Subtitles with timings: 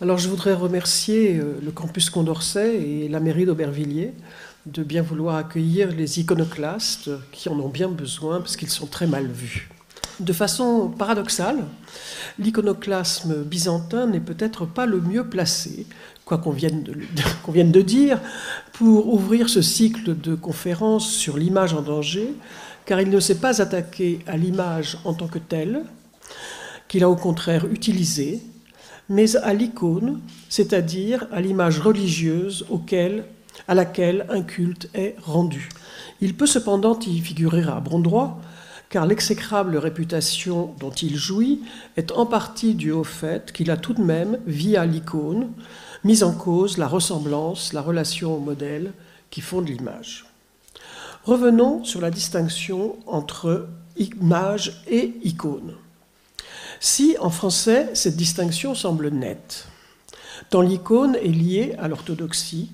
[0.00, 4.12] Alors je voudrais remercier euh, le campus Condorcet et la mairie d'Aubervilliers
[4.66, 9.06] de bien vouloir accueillir les iconoclastes qui en ont bien besoin parce qu'ils sont très
[9.06, 9.70] mal vus.
[10.18, 11.64] De façon paradoxale,
[12.40, 15.86] l'iconoclasme byzantin n'est peut-être pas le mieux placé,
[16.24, 18.20] quoi qu'on vienne, de dire,
[18.72, 22.34] pour ouvrir ce cycle de conférences sur l'image en danger,
[22.84, 25.82] car il ne s'est pas attaqué à l'image en tant que telle,
[26.88, 28.42] qu'il a au contraire utilisée,
[29.08, 33.24] mais à l'icône, c'est-à-dire à, l'image religieuse auquel,
[33.68, 35.68] à laquelle un culte est rendu.
[36.20, 38.40] Il peut cependant y figurer à bon droit,
[38.88, 41.62] car l'exécrable réputation dont il jouit
[41.96, 45.50] est en partie due au fait qu'il a tout de même, via l'icône,
[46.04, 48.92] mis en cause la ressemblance, la relation au modèle
[49.30, 50.26] qui fonde l'image.
[51.24, 55.74] Revenons sur la distinction entre image et icône.
[56.86, 59.68] Si, en français, cette distinction semble nette,
[60.50, 62.68] tant l'icône est liée à l'orthodoxie,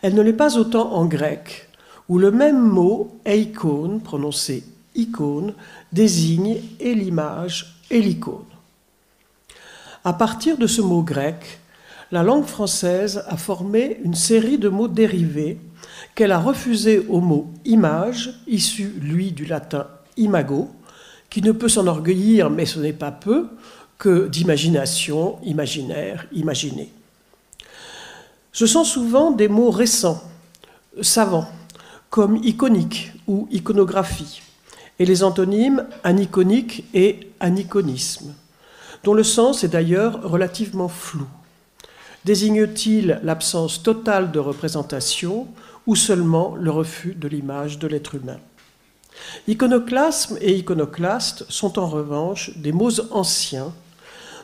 [0.00, 1.68] elle ne l'est pas autant en grec,
[2.08, 5.52] où le même mot, eikon, prononcé icône,
[5.92, 8.46] désigne et l'image et l'icône.
[10.02, 11.60] À partir de ce mot grec,
[12.10, 15.60] la langue française a formé une série de mots dérivés
[16.14, 20.70] qu'elle a refusés au mot image, issu, lui, du latin imago,
[21.32, 23.48] qui ne peut s'enorgueillir, mais ce n'est pas peu,
[23.96, 26.92] que d'imagination, imaginaire, imaginer.
[28.52, 30.22] Ce sont souvent des mots récents,
[31.00, 31.48] savants,
[32.10, 34.42] comme iconique ou iconographie,
[34.98, 38.34] et les antonymes aniconique et aniconisme,
[39.02, 41.26] dont le sens est d'ailleurs relativement flou.
[42.26, 45.48] Désigne-t-il l'absence totale de représentation
[45.86, 48.38] ou seulement le refus de l'image de l'être humain?
[49.48, 53.72] Iconoclasme et iconoclaste sont en revanche des mots anciens,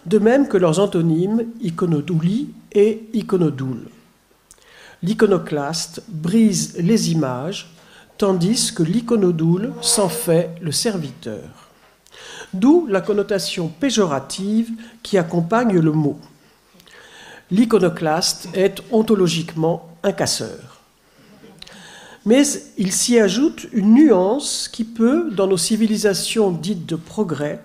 [0.06, 3.88] de même que leurs antonymes iconodouli et iconodoule.
[5.02, 7.70] L'iconoclaste brise les images,
[8.16, 11.68] tandis que l'iconodoule s'en fait le serviteur.
[12.52, 14.70] D'où la connotation péjorative
[15.02, 16.18] qui accompagne le mot.
[17.50, 20.77] L'iconoclaste est ontologiquement un casseur.
[22.28, 22.42] Mais
[22.76, 27.58] il s'y ajoute une nuance qui peut, dans nos civilisations dites de progrès,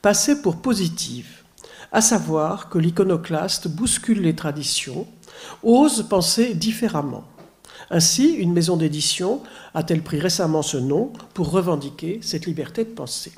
[0.00, 1.42] passer pour positive,
[1.92, 5.06] à savoir que l'iconoclaste bouscule les traditions,
[5.62, 7.24] ose penser différemment.
[7.90, 9.42] Ainsi, une maison d'édition
[9.74, 13.32] a-t-elle pris récemment ce nom pour revendiquer cette liberté de penser.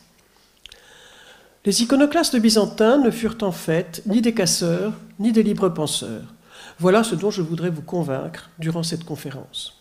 [1.64, 6.32] Les iconoclastes byzantins ne furent en fait ni des casseurs, ni des libres penseurs.
[6.78, 9.77] Voilà ce dont je voudrais vous convaincre durant cette conférence.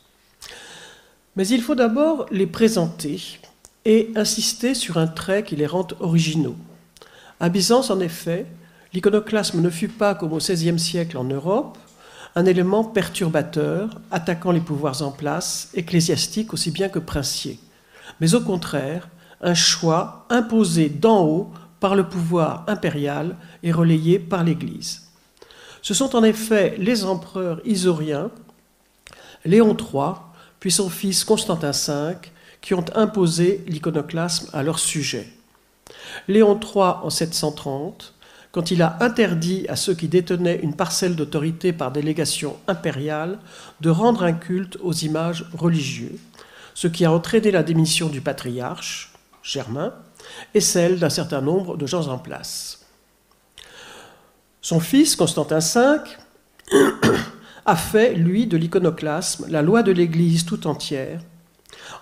[1.38, 3.40] Mais il faut d'abord les présenter
[3.86, 6.56] et insister sur un trait qui les rend originaux.
[7.40, 8.48] À Byzance, en effet,
[8.92, 11.78] l'iconoclasme ne fut pas, comme au XVIe siècle en Europe,
[12.36, 17.60] un élément perturbateur attaquant les pouvoirs en place, ecclésiastiques aussi bien que princiers,
[18.20, 19.08] mais au contraire,
[19.40, 25.04] un choix imposé d'en haut par le pouvoir impérial et relayé par l'Église.
[25.84, 28.32] Ce sont en effet les empereurs isoriens,
[29.46, 30.16] Léon III,
[30.60, 32.16] puis son fils Constantin V,
[32.62, 35.28] qui ont imposé l'iconoclasme à leur sujet.
[36.28, 38.14] Léon III en 730,
[38.52, 43.40] quand il a interdit à ceux qui détenaient une parcelle d'autorité par délégation impériale
[43.82, 46.20] de rendre un culte aux images religieuses,
[46.74, 49.14] ce qui a entraîné la démission du patriarche,
[49.44, 49.94] Germain,
[50.54, 52.86] et celle d'un certain nombre de gens en place.
[54.62, 56.00] Son fils, Constantin V,
[57.68, 61.22] a fait, lui, de l'iconoclasme la loi de l'Église tout entière,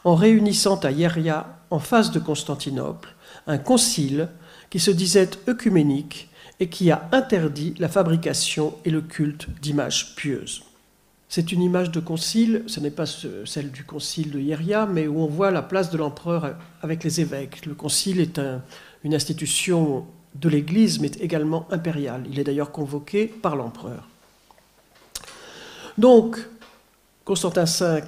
[0.03, 3.15] en réunissant à Hieria, en face de Constantinople,
[3.47, 4.29] un concile
[4.69, 10.63] qui se disait œcuménique et qui a interdit la fabrication et le culte d'images pieuses.
[11.27, 15.19] C'est une image de concile, ce n'est pas celle du concile de Hieria, mais où
[15.19, 17.65] on voit la place de l'empereur avec les évêques.
[17.65, 18.39] Le concile est
[19.03, 20.05] une institution
[20.35, 22.23] de l'Église, mais également impériale.
[22.31, 24.07] Il est d'ailleurs convoqué par l'empereur.
[25.97, 26.37] Donc,
[27.23, 28.01] Constantin V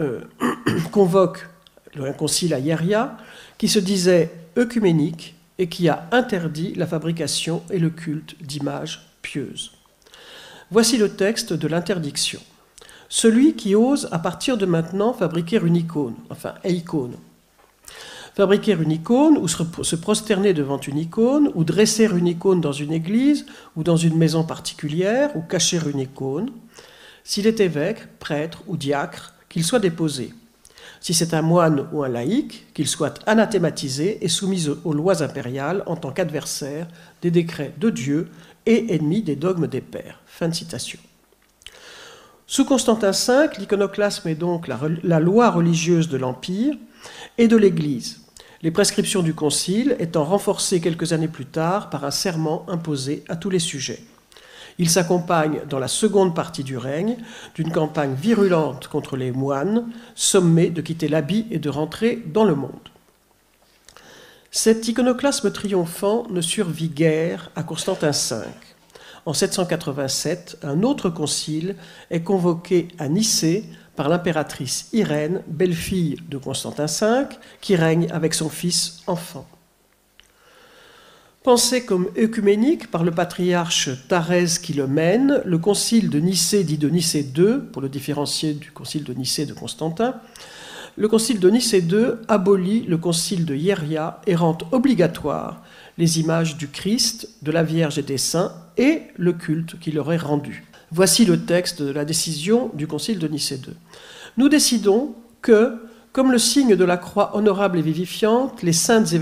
[0.00, 0.20] euh,
[0.92, 1.48] convoque
[1.98, 3.16] un concile à Hieria
[3.58, 9.72] qui se disait œcuménique et qui a interdit la fabrication et le culte d'images pieuses.
[10.70, 12.40] Voici le texte de l'interdiction.
[13.08, 17.14] Celui qui ose à partir de maintenant fabriquer une icône, enfin icône,
[18.34, 22.92] Fabriquer une icône, ou se prosterner devant une icône, ou dresser une icône dans une
[22.92, 23.44] église,
[23.76, 26.50] ou dans une maison particulière, ou cacher une icône,
[27.24, 30.32] s'il est évêque, prêtre ou diacre, qu'il soit déposé.
[31.00, 35.82] si c'est un moine ou un laïc, qu'il soit anathématisé et soumis aux lois impériales
[35.86, 36.86] en tant qu'adversaire
[37.22, 38.28] des décrets de Dieu
[38.66, 40.20] et ennemi des dogmes des pères.
[42.46, 46.74] Sous Constantin V, l'iconoclasme est donc la loi religieuse de l'Empire
[47.36, 48.21] et de l'Église,
[48.62, 53.36] les prescriptions du Concile étant renforcées quelques années plus tard par un serment imposé à
[53.36, 54.02] tous les sujets.
[54.78, 57.16] Il s'accompagne, dans la seconde partie du règne,
[57.54, 62.54] d'une campagne virulente contre les moines, sommés de quitter l'habit et de rentrer dans le
[62.54, 62.88] monde.
[64.50, 68.46] Cet iconoclasme triomphant ne survit guère à Constantin V.
[69.24, 71.76] En 787, un autre concile
[72.10, 73.64] est convoqué à Nicée
[73.96, 79.46] par l'impératrice Irène, belle-fille de Constantin V, qui règne avec son fils enfant.
[81.42, 86.78] Pensé comme œcuménique par le patriarche Thérèse qui le mène, le concile de Nicée dit
[86.78, 90.14] de Nicée II, pour le différencier du concile de Nicée de Constantin,
[90.96, 95.62] le concile de Nicée II abolit le concile de Hieria et rend obligatoire
[95.98, 100.12] les images du Christ, de la Vierge et des saints et le culte qu'il leur
[100.12, 100.64] est rendu.
[100.94, 103.72] Voici le texte de la décision du concile de Nicée II.
[104.36, 105.78] Nous décidons que,
[106.12, 109.18] comme le signe de la croix honorable et vivifiante, les saintes et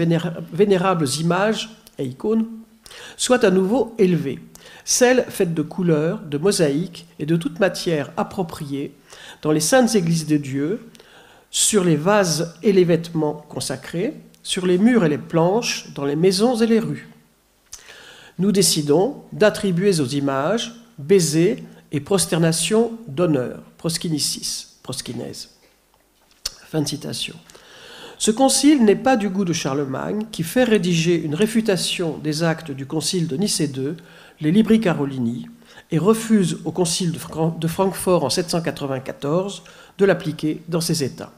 [0.52, 2.46] vénérables images et icônes
[3.16, 4.40] soient à nouveau élevées,
[4.84, 8.92] celles faites de couleurs, de mosaïques et de toute matière appropriée
[9.42, 10.88] dans les saintes églises de Dieu,
[11.52, 16.16] sur les vases et les vêtements consacrés, sur les murs et les planches, dans les
[16.16, 17.08] maisons et les rues.
[18.40, 21.62] Nous décidons d'attribuer aux images baisers
[21.92, 25.50] et prosternation d'honneur, proskinicis, proskinèse.
[26.68, 27.34] Fin de citation.
[28.18, 32.70] Ce concile n'est pas du goût de Charlemagne, qui fait rédiger une réfutation des actes
[32.70, 33.94] du concile de Nicée II,
[34.40, 35.48] les Libri Carolini,
[35.90, 39.62] et refuse au concile de Francfort en 794
[39.98, 41.32] de l'appliquer dans ses États.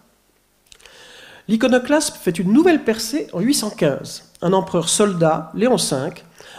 [1.49, 4.33] L'iconoclasme fait une nouvelle percée en 815.
[4.43, 6.11] Un empereur soldat, Léon V,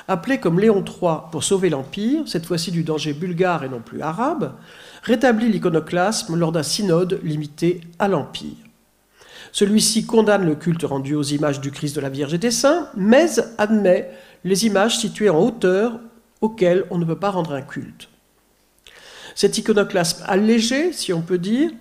[0.07, 4.01] appelé comme Léon III pour sauver l'Empire, cette fois-ci du danger bulgare et non plus
[4.01, 4.53] arabe,
[5.03, 8.55] rétablit l'iconoclasme lors d'un synode limité à l'Empire.
[9.51, 12.89] Celui-ci condamne le culte rendu aux images du Christ de la Vierge et des Saints,
[12.95, 13.27] mais
[13.57, 14.11] admet
[14.43, 15.99] les images situées en hauteur
[16.41, 18.09] auxquelles on ne peut pas rendre un culte.
[19.35, 21.71] Cet iconoclasme allégé, si on peut dire,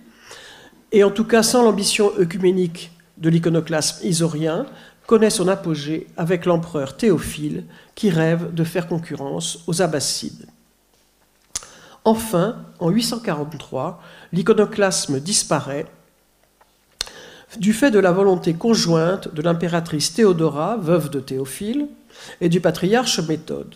[0.91, 4.65] et en tout cas sans l'ambition œcuménique de l'iconoclasme isorien,
[5.07, 7.65] connaît son apogée avec l'empereur Théophile
[7.95, 10.47] qui rêve de faire concurrence aux Abbassides.
[12.05, 14.01] Enfin, en 843,
[14.33, 15.85] l'iconoclasme disparaît
[17.57, 21.87] du fait de la volonté conjointe de l'impératrice Théodora, veuve de Théophile,
[22.41, 23.75] et du patriarche Méthode.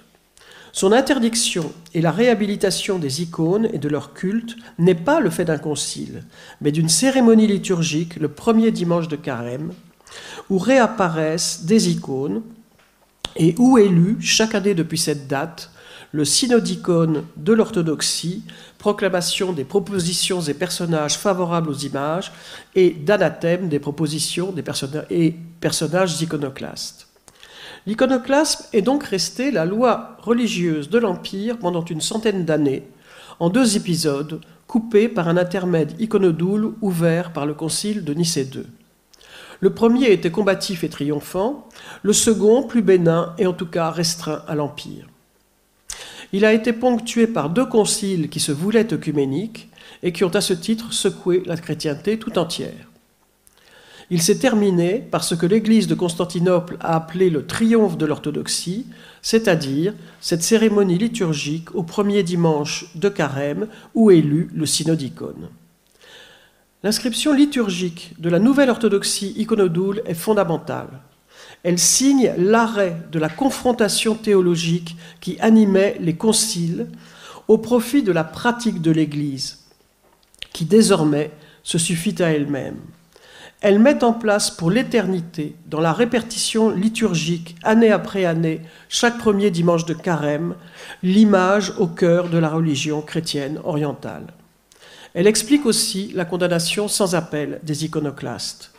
[0.71, 5.45] Son interdiction et la réhabilitation des icônes et de leur culte n'est pas le fait
[5.45, 6.23] d'un concile,
[6.61, 9.73] mais d'une cérémonie liturgique le premier dimanche de carême,
[10.49, 12.41] où réapparaissent des icônes
[13.35, 15.71] et où est lu chaque année depuis cette date
[16.11, 18.43] le synodicone de l'orthodoxie,
[18.77, 22.31] proclamation des propositions et personnages favorables aux images
[22.75, 24.53] et d'anathème des propositions
[25.09, 27.07] et personnages iconoclastes.
[27.85, 32.87] L'iconoclasme est donc resté la loi religieuse de l'Empire pendant une centaine d'années,
[33.39, 38.65] en deux épisodes, coupés par un intermède iconodoule ouvert par le concile de Nicée II.
[39.59, 41.67] Le premier était combatif et triomphant,
[42.03, 45.07] le second plus bénin et en tout cas restreint à l'Empire.
[46.33, 49.69] Il a été ponctué par deux conciles qui se voulaient œcuméniques
[50.03, 52.91] et qui ont à ce titre secoué la chrétienté tout entière.
[54.09, 58.85] Il s'est terminé par ce que l'Église de Constantinople a appelé le triomphe de l'orthodoxie,
[59.21, 65.49] c'est-à-dire cette cérémonie liturgique au premier dimanche de carême où est lu le synodicone.
[66.87, 70.87] L'inscription liturgique de la nouvelle orthodoxie iconodoule est fondamentale.
[71.63, 76.87] Elle signe l'arrêt de la confrontation théologique qui animait les conciles
[77.49, 79.65] au profit de la pratique de l'Église,
[80.53, 82.77] qui désormais se suffit à elle-même.
[83.59, 89.51] Elle met en place pour l'éternité, dans la répartition liturgique, année après année, chaque premier
[89.51, 90.55] dimanche de carême,
[91.03, 94.27] l'image au cœur de la religion chrétienne orientale.
[95.17, 98.71] Elle explique aussi la condamnation sans appel des iconoclastes.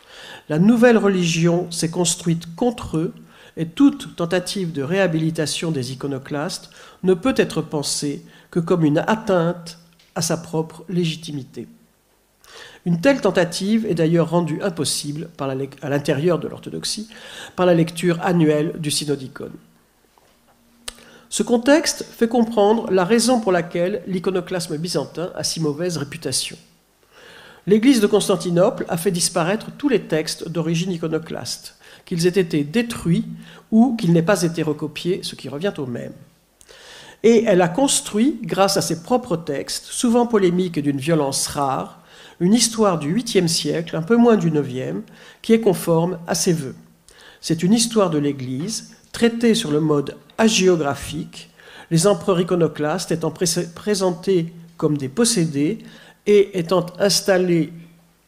[0.47, 3.13] La nouvelle religion s'est construite contre eux
[3.57, 6.69] et toute tentative de réhabilitation des iconoclastes
[7.03, 9.79] ne peut être pensée que comme une atteinte
[10.15, 11.67] à sa propre légitimité.
[12.85, 15.29] Une telle tentative est d'ailleurs rendue impossible
[15.81, 17.09] à l'intérieur de l'orthodoxie
[17.57, 19.51] par la lecture annuelle du synodicon.
[21.31, 26.57] Ce contexte fait comprendre la raison pour laquelle l'iconoclasme byzantin a si mauvaise réputation.
[27.67, 33.25] l'Église de Constantinople a fait disparaître tous les textes d'origine iconoclaste, qu'ils aient été détruits
[33.69, 36.13] ou qu'ils n'aient pas été recopiés, ce qui revient au même.
[37.21, 42.01] Et elle a construit, grâce à ses propres textes, souvent polémiques et d'une violence rare,
[42.39, 45.01] une histoire du 8e siècle, un peu moins du 9e,
[45.43, 46.75] qui est conforme à ses voeux.
[47.39, 51.49] C'est une histoire de l'Église, traitée sur le mode hagiographique,
[51.91, 55.79] les empereurs iconoclastes étant présentés comme des possédés
[56.25, 57.73] et étant installés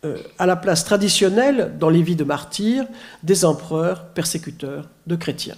[0.03, 2.85] euh, à la place traditionnelle dans les vies de martyrs
[3.23, 5.57] des empereurs persécuteurs de chrétiens.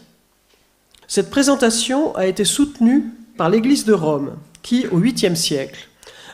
[1.08, 3.06] Cette présentation a été soutenue
[3.38, 5.88] par l'Église de Rome, qui, au 8e siècle,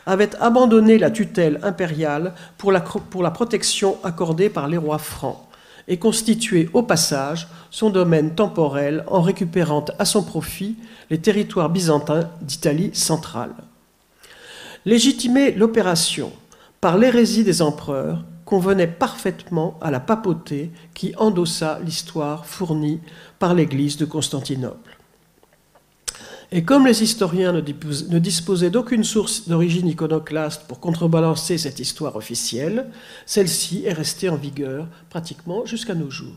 [0.06, 5.49] avait abandonné la tutelle impériale pour la, pour la protection accordée par les rois francs
[5.90, 10.76] et constitué au passage son domaine temporel en récupérant à son profit
[11.10, 13.52] les territoires byzantins d'Italie centrale.
[14.86, 16.32] Légitimer l'opération
[16.80, 23.00] par l'hérésie des empereurs convenait parfaitement à la papauté qui endossa l'histoire fournie
[23.38, 24.89] par l'Église de Constantinople.
[26.52, 32.86] Et comme les historiens ne disposaient d'aucune source d'origine iconoclaste pour contrebalancer cette histoire officielle,
[33.24, 36.34] celle-ci est restée en vigueur pratiquement jusqu'à nos jours.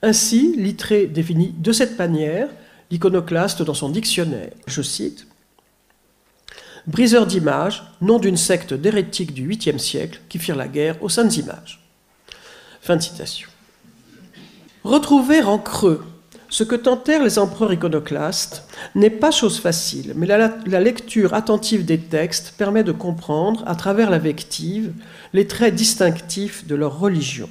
[0.00, 2.48] Ainsi, Littré définit de cette manière
[2.90, 4.52] l'iconoclaste dans son dictionnaire.
[4.66, 5.26] Je cite
[6.86, 11.36] Briseur d'images, nom d'une secte d'hérétiques du 8e siècle qui firent la guerre aux saintes
[11.36, 11.80] images.
[12.80, 13.48] Fin de citation.
[14.82, 16.02] Retrouver en creux
[16.52, 21.98] ce que tentèrent les empereurs iconoclastes n'est pas chose facile, mais la, lecture attentive des
[21.98, 24.92] textes permet de comprendre, à travers la vective,
[25.32, 27.48] les traits distinctifs de leur religion.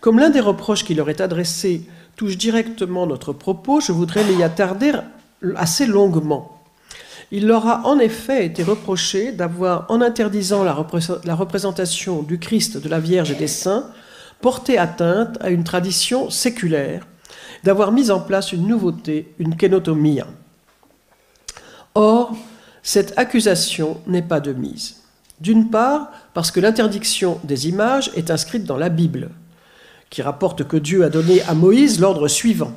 [0.00, 1.82] Comme l'un des reproches qui leur est adressé
[2.16, 4.90] touche directement notre propos, je voudrais m'y attarder
[5.54, 6.60] assez longuement.
[7.30, 12.88] Il leur a en effet été reproché d'avoir, en interdisant la représentation du Christ, de
[12.88, 13.88] la Vierge et des saints,
[14.40, 17.06] porté atteinte à une tradition séculaire
[17.62, 20.20] d'avoir mis en place une nouveauté, une kénotomie.
[21.94, 22.34] Or,
[22.82, 25.02] cette accusation n'est pas de mise.
[25.40, 29.30] D'une part, parce que l'interdiction des images est inscrite dans la Bible,
[30.10, 32.72] qui rapporte que Dieu a donné à Moïse l'ordre suivant.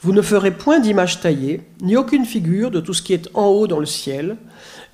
[0.00, 3.46] Vous ne ferez point d'image taillée, ni aucune figure de tout ce qui est en
[3.46, 4.36] haut dans le ciel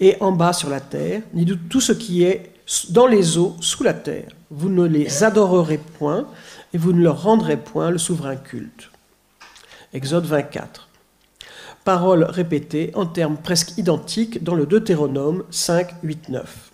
[0.01, 2.53] et en bas sur la terre, ni de tout ce qui est
[2.91, 4.33] dans les eaux sous la terre.
[4.51, 6.27] Vous ne les adorerez point
[6.73, 8.91] et vous ne leur rendrez point le souverain culte.
[9.93, 10.89] Exode 24.
[11.85, 16.71] Parole répétée en termes presque identiques dans le Deutéronome 5, 8, 9.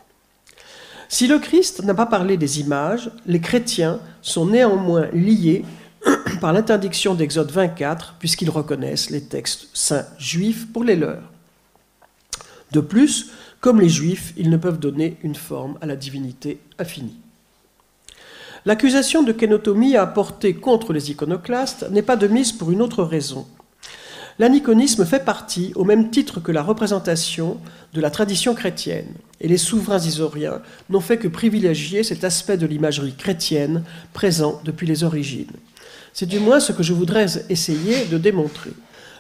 [1.09, 5.65] Si le Christ n'a pas parlé des images, les chrétiens sont néanmoins liés
[6.41, 11.31] par l'interdiction d'Exode 24, puisqu'ils reconnaissent les textes saints juifs pour les leurs.
[12.73, 13.31] De plus,
[13.61, 17.22] comme les juifs, ils ne peuvent donner une forme à la divinité infinie.
[18.65, 23.47] L'accusation de kénotomie apportée contre les iconoclastes n'est pas de mise pour une autre raison.
[24.39, 27.59] L'aniconisme fait partie, au même titre que la représentation,
[27.93, 32.67] de la tradition chrétienne, et les souverains isoriens n'ont fait que privilégier cet aspect de
[32.67, 35.51] l'imagerie chrétienne présent depuis les origines.
[36.13, 38.71] C'est du moins ce que je voudrais essayer de démontrer.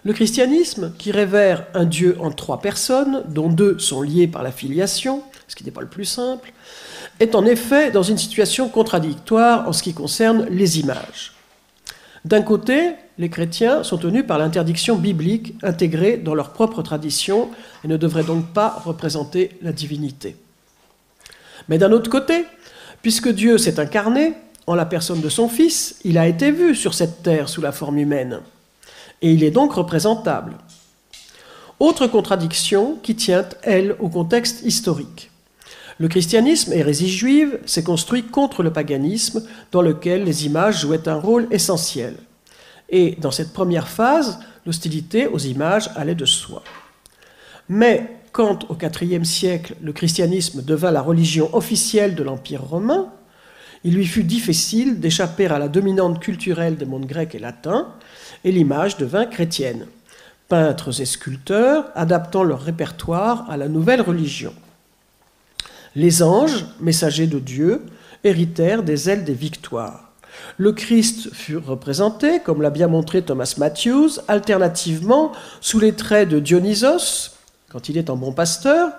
[0.04, 4.52] Le christianisme, qui révère un Dieu en trois personnes, dont deux sont liées par la
[4.52, 6.52] filiation, ce qui n'est pas le plus simple,
[7.22, 11.32] est en effet dans une situation contradictoire en ce qui concerne les images.
[12.24, 17.50] D'un côté, les chrétiens sont tenus par l'interdiction biblique intégrée dans leur propre tradition
[17.84, 20.36] et ne devraient donc pas représenter la divinité.
[21.68, 22.44] Mais d'un autre côté,
[23.02, 24.34] puisque Dieu s'est incarné
[24.66, 27.72] en la personne de son Fils, il a été vu sur cette terre sous la
[27.72, 28.40] forme humaine,
[29.20, 30.54] et il est donc représentable.
[31.80, 35.31] Autre contradiction qui tient, elle, au contexte historique.
[36.02, 39.40] Le christianisme, hérésie juive, s'est construit contre le paganisme
[39.70, 42.16] dans lequel les images jouaient un rôle essentiel.
[42.90, 46.64] Et dans cette première phase, l'hostilité aux images allait de soi.
[47.68, 53.12] Mais quand au IVe siècle le christianisme devint la religion officielle de l'Empire romain,
[53.84, 57.86] il lui fut difficile d'échapper à la dominante culturelle des mondes grecs et latins,
[58.42, 59.86] et l'image devint chrétienne.
[60.48, 64.52] Peintres et sculpteurs adaptant leur répertoire à la nouvelle religion.
[65.94, 67.82] Les anges, messagers de Dieu,
[68.24, 70.12] héritèrent des ailes des victoires.
[70.56, 76.38] Le Christ fut représenté, comme l'a bien montré Thomas Matthews, alternativement sous les traits de
[76.38, 77.32] Dionysos,
[77.70, 78.90] quand il est en bon pasteur,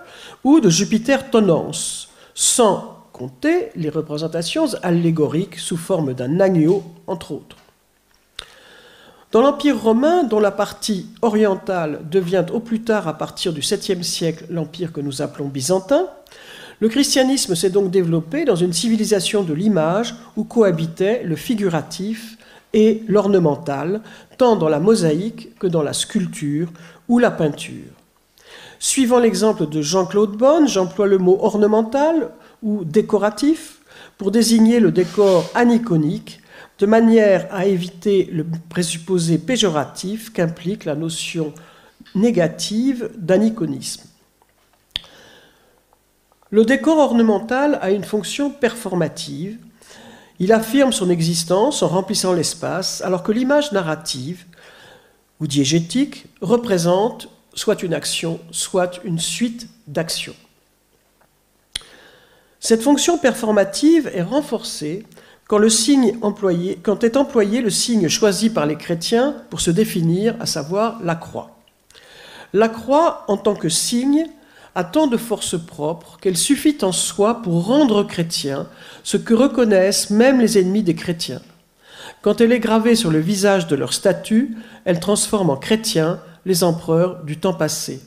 [0.44, 7.58] ou de Jupiter Tonance, sans compter les représentations allégoriques sous forme d'un agneau, entre autres.
[9.32, 14.04] Dans l'Empire romain, dont la partie orientale devient au plus tard, à partir du 7e
[14.04, 16.08] siècle, l'empire que nous appelons byzantin,
[16.84, 22.38] Le christianisme s'est donc développé dans une civilisation de l'image où cohabitaient le figuratif
[22.74, 24.02] et l'ornemental,
[24.38, 26.68] tant dans la mosaïque que dans la sculpture
[27.08, 27.94] ou la peinture.
[28.80, 33.78] Suivant l'exemple de Jean-Claude Bonne, j'emploie le mot ornemental ou décoratif
[34.18, 36.42] pour désigner le décor aniconique,
[36.80, 41.54] de manière à éviter le présupposé péjoratif qu'implique la notion
[42.13, 44.04] négative d'aniconisme.
[46.54, 49.58] Le décor ornemental a une fonction performative.
[50.38, 54.46] Il affirme son existence en remplissant l'espace, alors que l'image narrative
[55.40, 60.36] ou diégétique représente soit une action, soit une suite d'actions.
[62.60, 65.08] Cette fonction performative est renforcée
[65.48, 65.60] quand,
[66.84, 71.16] quand est employé le signe choisi par les chrétiens pour se définir, à savoir la
[71.16, 71.58] croix.
[72.54, 74.28] La croix, en tant que signe,
[74.75, 78.68] a tant de force propre qu'elle suffit en soi pour rendre chrétien
[79.03, 81.42] ce que reconnaissent même les ennemis des chrétiens.
[82.22, 86.63] Quand elle est gravée sur le visage de leur statue, elle transforme en chrétiens les
[86.63, 88.01] empereurs du temps passé.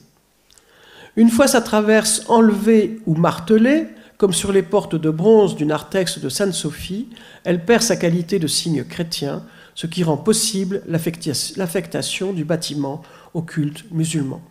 [1.15, 6.19] Une fois sa traverse enlevée ou martelée, comme sur les portes de bronze du narthex
[6.19, 7.07] de Sainte-Sophie,
[7.43, 9.43] elle perd sa qualité de signe chrétien,
[9.75, 14.41] ce qui rend possible l'affectation du bâtiment au culte musulman.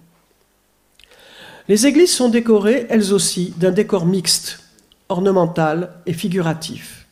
[1.68, 4.60] Les églises sont décorées, elles aussi, d'un décor mixte,
[5.08, 7.06] ornemental et figuratif.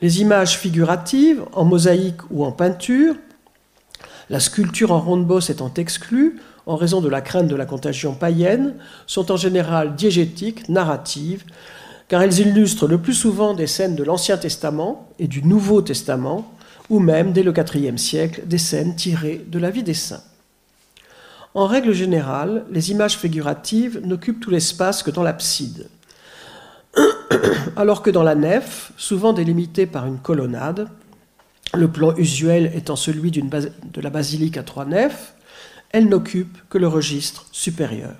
[0.00, 3.16] Les images figuratives, en mosaïque ou en peinture,
[4.30, 8.14] la sculpture en ronde bosse étant exclue, en raison de la crainte de la contagion
[8.14, 8.76] païenne,
[9.06, 11.44] sont en général diégétiques, narratives,
[12.08, 16.50] car elles illustrent le plus souvent des scènes de l'Ancien Testament et du Nouveau Testament,
[16.88, 20.22] ou même, dès le IVe siècle, des scènes tirées de la vie des saints.
[21.54, 25.88] En règle générale, les images figuratives n'occupent tout l'espace que dans l'abside,
[27.76, 30.88] alors que dans la nef, souvent délimitée par une colonnade,
[31.74, 35.34] le plan usuel étant celui de la basilique à trois nefs,
[35.90, 38.14] elle n'occupe que le registre supérieur.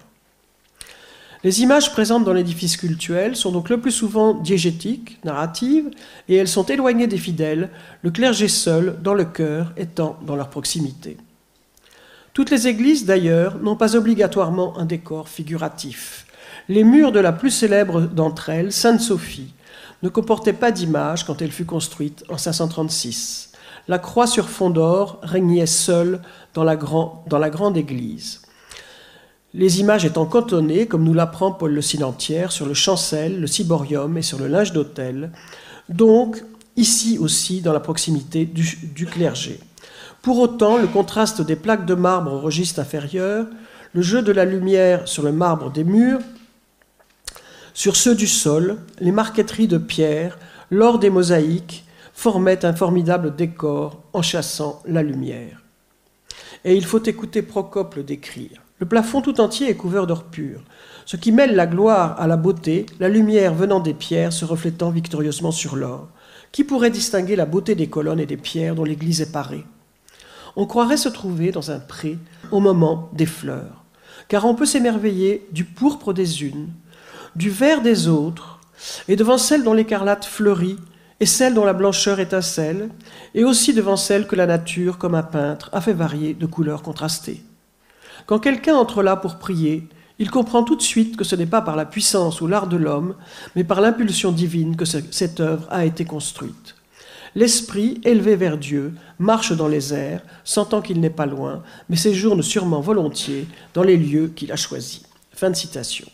[1.42, 5.88] Les images présentes dans l'édifice cultuel sont donc le plus souvent diégétiques, narratives,
[6.28, 7.70] et elles sont éloignées des fidèles,
[8.02, 11.16] le clergé seul, dans le cœur, étant dans leur proximité.
[12.40, 16.24] Toutes les églises, d'ailleurs, n'ont pas obligatoirement un décor figuratif.
[16.70, 19.52] Les murs de la plus célèbre d'entre elles, Sainte-Sophie,
[20.02, 23.52] ne comportaient pas d'image quand elle fut construite en 536.
[23.88, 26.22] La croix sur fond d'or régnait seule
[26.54, 28.40] dans la, grande église.
[29.52, 34.16] Les images étant cantonnées, comme nous l'apprend Paul le Silentiaire, sur le chancel, le ciborium
[34.16, 35.30] et sur le linge d'autel,
[35.90, 36.42] donc
[36.76, 39.60] ici aussi dans la proximité du clergé.
[40.22, 43.46] Pour autant, le contraste des plaques de marbre au registre inférieur,
[43.94, 46.20] le jeu de la lumière sur le marbre des murs,
[47.72, 50.38] sur ceux du sol, les marqueteries de pierre,
[50.70, 55.62] l'or des mosaïques, formaient un formidable décor en chassant la lumière.
[56.64, 58.62] Et il faut écouter Procope le décrire.
[58.78, 60.62] Le plafond tout entier est couvert d'or pur,
[61.06, 64.90] ce qui mêle la gloire à la beauté, la lumière venant des pierres se reflétant
[64.90, 66.08] victorieusement sur l'or.
[66.52, 69.64] Qui pourrait distinguer la beauté des colonnes et des pierres dont l'église est parée?
[70.56, 72.18] On croirait se trouver dans un pré
[72.50, 73.84] au moment des fleurs,
[74.28, 76.68] car on peut s'émerveiller du pourpre des unes,
[77.36, 78.60] du vert des autres,
[79.08, 80.76] et devant celle dont l'écarlate fleurit,
[81.20, 82.88] et celle dont la blancheur étincelle,
[83.34, 86.82] et aussi devant celle que la nature, comme un peintre, a fait varier de couleurs
[86.82, 87.42] contrastées.
[88.26, 89.86] Quand quelqu'un entre là pour prier,
[90.18, 92.76] il comprend tout de suite que ce n'est pas par la puissance ou l'art de
[92.76, 93.14] l'homme,
[93.56, 96.74] mais par l'impulsion divine que cette œuvre a été construite.
[97.36, 102.42] L'esprit, élevé vers Dieu, marche dans les airs, sentant qu'il n'est pas loin, mais séjourne
[102.42, 105.02] sûrement volontiers dans les lieux qu'il a choisis.
[105.32, 106.08] Fin de citation.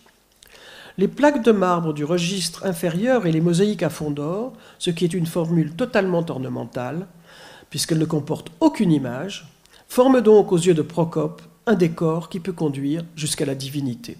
[0.98, 5.04] Les plaques de marbre du registre inférieur et les mosaïques à fond d'or, ce qui
[5.04, 7.06] est une formule totalement ornementale,
[7.70, 9.46] puisqu'elle ne comporte aucune image,
[9.88, 14.16] forment donc aux yeux de Procope un décor qui peut conduire jusqu'à la divinité.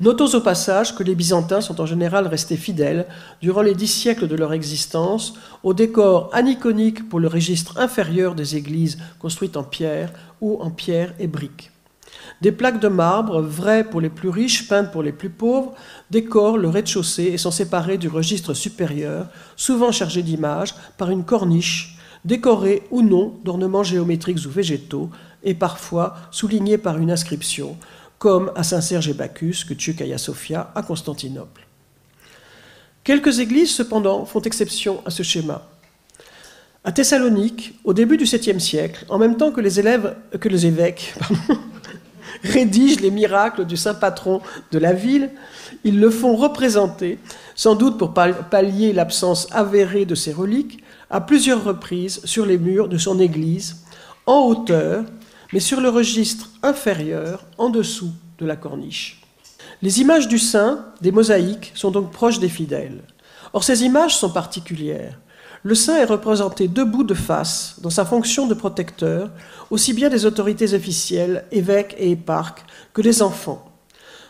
[0.00, 3.06] Notons au passage que les Byzantins sont en général restés fidèles,
[3.42, 8.56] durant les dix siècles de leur existence, au décor aniconique pour le registre inférieur des
[8.56, 10.10] églises construites en pierre
[10.40, 11.70] ou en pierre et briques.
[12.40, 15.74] Des plaques de marbre, vraies pour les plus riches, peintes pour les plus pauvres,
[16.10, 21.98] décorent le rez-de-chaussée et sont séparées du registre supérieur, souvent chargé d'images, par une corniche,
[22.24, 25.10] décorée ou non d'ornements géométriques ou végétaux,
[25.42, 27.76] et parfois soulignée par une inscription,
[28.20, 31.66] comme à Saint-Serge et Bacchus que Tchukaya Sophia à Constantinople.
[33.02, 35.66] Quelques églises, cependant, font exception à ce schéma.
[36.84, 39.82] À Thessalonique, au début du 7e siècle, en même temps que les,
[40.50, 41.14] les évêques
[42.44, 45.30] rédigent les miracles du saint patron de la ville,
[45.82, 47.18] ils le font représenter,
[47.54, 52.88] sans doute pour pallier l'absence avérée de ses reliques, à plusieurs reprises sur les murs
[52.88, 53.76] de son église,
[54.26, 55.04] en hauteur,
[55.52, 59.20] mais sur le registre inférieur, en dessous de la corniche.
[59.82, 63.02] Les images du saint, des mosaïques, sont donc proches des fidèles.
[63.52, 65.18] Or, ces images sont particulières.
[65.62, 69.30] Le saint est représenté debout de face, dans sa fonction de protecteur,
[69.70, 73.66] aussi bien des autorités officielles, évêques et éparques, que des enfants.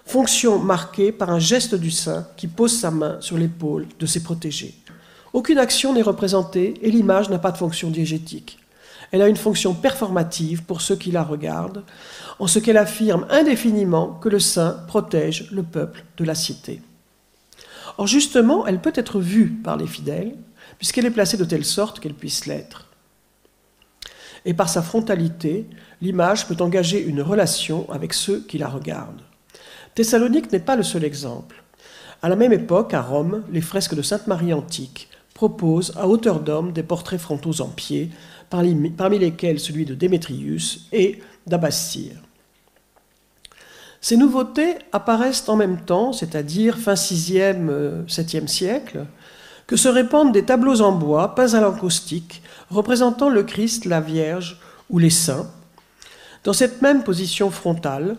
[0.07, 4.23] Fonction marquée par un geste du saint qui pose sa main sur l'épaule de ses
[4.23, 4.75] protégés.
[5.33, 8.59] Aucune action n'est représentée et l'image n'a pas de fonction diégétique.
[9.13, 11.85] Elle a une fonction performative pour ceux qui la regardent,
[12.39, 16.81] en ce qu'elle affirme indéfiniment que le saint protège le peuple de la cité.
[17.99, 20.35] Or justement, elle peut être vue par les fidèles,
[20.79, 22.87] puisqu'elle est placée de telle sorte qu'elle puisse l'être.
[24.45, 25.67] Et par sa frontalité,
[26.01, 29.23] l'image peut engager une relation avec ceux qui la regardent.
[29.95, 31.63] Thessalonique n'est pas le seul exemple.
[32.23, 36.41] À la même époque, à Rome, les fresques de Sainte Marie antique proposent à hauteur
[36.41, 38.11] d'homme des portraits frontaux en pied,
[38.51, 42.13] parmi lesquels celui de Démétrius et d'Abassir.
[44.01, 49.07] Ces nouveautés apparaissent en même temps, c'est-à-dire fin 6e, 7e siècle,
[49.67, 54.59] que se répandent des tableaux en bois peints à l'encaustique représentant le Christ, la Vierge
[54.89, 55.51] ou les saints,
[56.45, 58.17] dans cette même position frontale,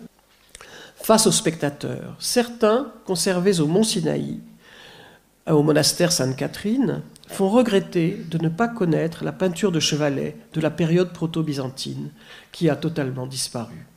[0.96, 2.16] face aux spectateurs.
[2.20, 4.40] Certains, conservés au mont Sinaï,
[5.48, 10.70] au monastère Sainte-Catherine, font regretter de ne pas connaître la peinture de chevalet de la
[10.70, 12.12] période proto-byzantine,
[12.52, 13.88] qui a totalement disparu.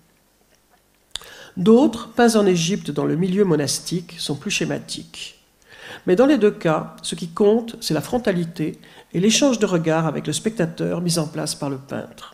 [1.56, 5.40] D'autres, peints en Égypte dans le milieu monastique, sont plus schématiques.
[6.06, 8.78] Mais dans les deux cas, ce qui compte, c'est la frontalité
[9.12, 12.33] et l'échange de regards avec le spectateur mis en place par le peintre.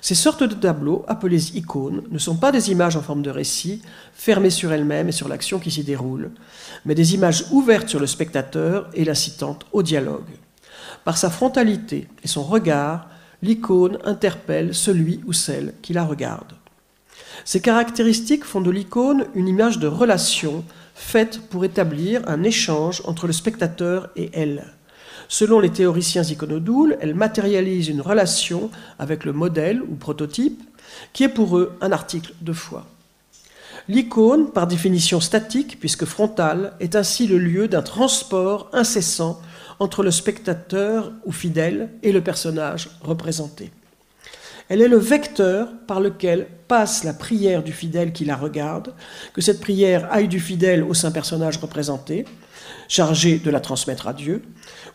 [0.00, 3.82] Ces sortes de tableaux, appelés icônes, ne sont pas des images en forme de récit,
[4.14, 6.30] fermées sur elles-mêmes et sur l'action qui s'y déroule,
[6.84, 10.30] mais des images ouvertes sur le spectateur et l'incitant au dialogue.
[11.04, 13.08] Par sa frontalité et son regard,
[13.42, 16.52] l'icône interpelle celui ou celle qui la regarde.
[17.44, 23.26] Ces caractéristiques font de l'icône une image de relation faite pour établir un échange entre
[23.26, 24.74] le spectateur et elle.
[25.28, 30.62] Selon les théoriciens iconodoules, elle matérialise une relation avec le modèle ou prototype,
[31.12, 32.86] qui est pour eux un article de foi.
[33.88, 39.40] L'icône, par définition statique, puisque frontale, est ainsi le lieu d'un transport incessant
[39.78, 43.70] entre le spectateur ou fidèle et le personnage représenté.
[44.68, 48.92] Elle est le vecteur par lequel passe la prière du fidèle qui la regarde,
[49.32, 52.26] que cette prière aille du fidèle au saint personnage représenté,
[52.88, 54.42] chargé de la transmettre à Dieu,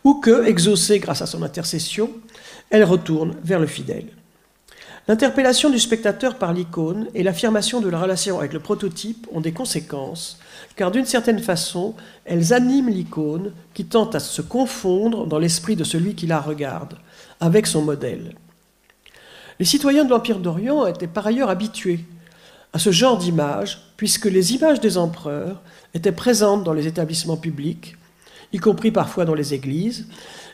[0.03, 2.09] ou que, exaucée grâce à son intercession,
[2.69, 4.07] elle retourne vers le fidèle.
[5.07, 9.51] L'interpellation du spectateur par l'icône et l'affirmation de la relation avec le prototype ont des
[9.51, 10.39] conséquences,
[10.77, 15.83] car d'une certaine façon, elles animent l'icône qui tente à se confondre dans l'esprit de
[15.83, 16.95] celui qui la regarde,
[17.41, 18.33] avec son modèle.
[19.59, 21.99] Les citoyens de l'Empire d'Orient étaient par ailleurs habitués
[22.71, 25.61] à ce genre d'images, puisque les images des empereurs
[25.93, 27.95] étaient présentes dans les établissements publics,
[28.53, 30.07] y compris parfois dans les églises,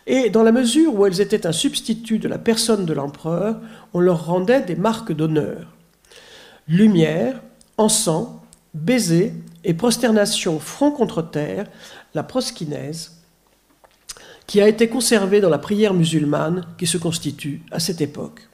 [0.08, 3.60] et dans la mesure où elles étaient un substitut de la personne de l'empereur,
[3.94, 5.76] on leur rendait des marques d'honneur.
[6.68, 7.42] Lumière,
[7.78, 8.30] encens,
[8.74, 9.34] baiser
[9.64, 11.68] et prosternation front contre terre,
[12.16, 13.20] la proskinèse,
[14.48, 18.48] qui a été conservée dans la prière musulmane qui se constitue à cette époque.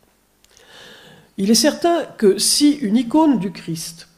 [1.38, 4.10] Il est certain que si une icône du Christ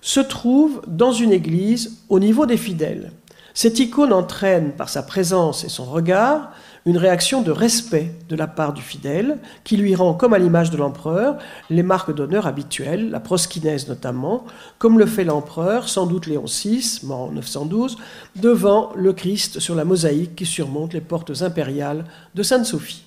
[0.00, 3.10] se trouve dans une église au niveau des fidèles,
[3.56, 6.50] cette icône entraîne par sa présence et son regard
[6.84, 10.70] une réaction de respect de la part du fidèle, qui lui rend, comme à l'image
[10.70, 11.38] de l'empereur,
[11.70, 14.44] les marques d'honneur habituelles, la proskinèse notamment,
[14.78, 17.96] comme le fait l'empereur, sans doute Léon VI, mort en 912,
[18.36, 23.04] devant le Christ sur la mosaïque qui surmonte les portes impériales de Sainte-Sophie.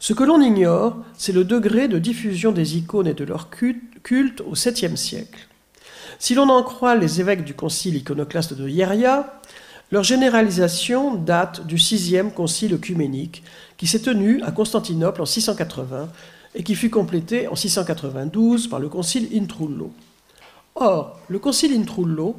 [0.00, 4.40] Ce que l'on ignore, c'est le degré de diffusion des icônes et de leur culte
[4.40, 5.46] au 7e siècle.
[6.18, 9.40] Si l'on en croit les évêques du concile iconoclaste de Hieria,
[9.90, 13.42] leur généralisation date du 6e concile œcuménique
[13.76, 16.08] qui s'est tenu à Constantinople en 680
[16.54, 19.92] et qui fut complété en 692 par le concile Intrullo.
[20.74, 22.36] Or, le concile Intrullo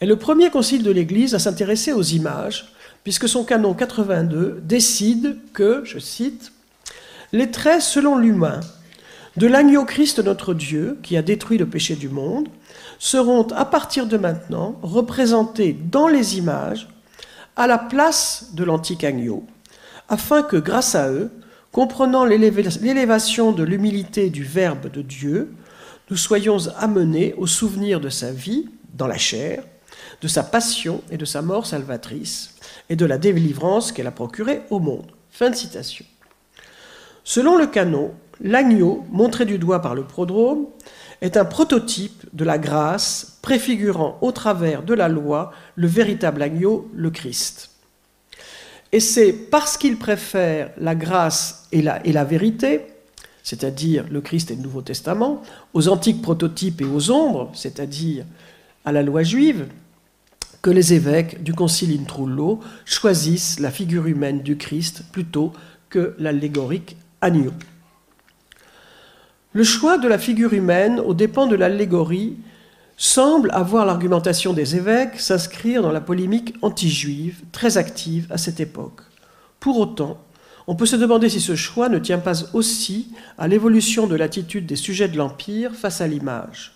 [0.00, 2.72] est le premier concile de l'Église à s'intéresser aux images,
[3.04, 6.52] puisque son canon 82 décide que, je cite,
[7.32, 8.60] les traits selon l'humain
[9.36, 12.48] de l'agneau Christ notre Dieu, qui a détruit le péché du monde,
[13.02, 16.86] seront à partir de maintenant représentés dans les images
[17.56, 19.44] à la place de l'antique agneau,
[20.08, 21.32] afin que grâce à eux,
[21.72, 25.52] comprenant l'élévation de l'humilité du Verbe de Dieu,
[26.10, 29.64] nous soyons amenés au souvenir de sa vie dans la chair,
[30.20, 32.54] de sa passion et de sa mort salvatrice,
[32.88, 35.10] et de la délivrance qu'elle a procurée au monde.
[35.32, 36.06] Fin de citation.
[37.24, 40.66] Selon le canon, l'agneau, montré du doigt par le prodrome,
[41.22, 46.90] est un prototype de la grâce préfigurant au travers de la loi le véritable agneau,
[46.94, 47.70] le Christ.
[48.90, 52.82] Et c'est parce qu'il préfère la grâce et la, vérité,
[53.42, 58.26] c'est-à-dire le Christ et le Nouveau Testament, aux antiques prototypes et aux ombres, c'est-à-dire
[58.84, 59.68] à la loi juive,
[60.60, 65.52] que les évêques du Concile Intrullo choisissent la figure humaine du Christ plutôt
[65.88, 67.52] que l'allégorique agneau.
[69.54, 72.36] Le choix de la figure humaine aux dépens de l'allégorie
[72.96, 79.02] semble avoir l'argumentation des évêques s'inscrire dans la polémique anti-juive très active à cette époque.
[79.60, 80.18] Pour autant,
[80.66, 84.66] on peut se demander si ce choix ne tient pas aussi à l'évolution de l'attitude
[84.66, 86.72] des sujets de l'Empire face à l'image.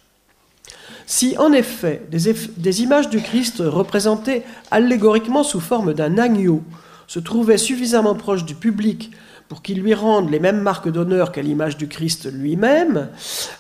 [1.07, 6.63] Si en effet des, images du Christ représentées allégoriquement sous forme d'un agneau
[7.07, 9.13] se trouvaient suffisamment proches du public
[9.49, 13.09] pour qu'il lui rende les mêmes marques d'honneur qu'à l'image du Christ lui-même,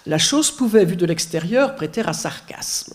[0.07, 2.95] la chose pouvait, vue de l'extérieur, prêter à sarcasme.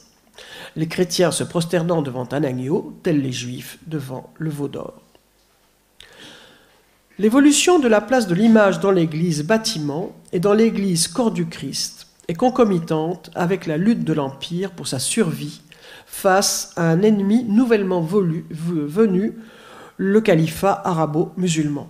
[0.75, 5.01] Les chrétiens se prosternant devant un agneau, tels les juifs devant le veau d'or.
[7.19, 12.07] L'évolution de la place de l'image dans l'Église bâtiment et dans l'Église corps du Christ
[12.27, 15.61] est concomitante avec la lutte de l'Empire pour sa survie
[16.05, 19.33] face à un ennemi nouvellement venu,
[19.97, 21.87] le califat arabo-musulman.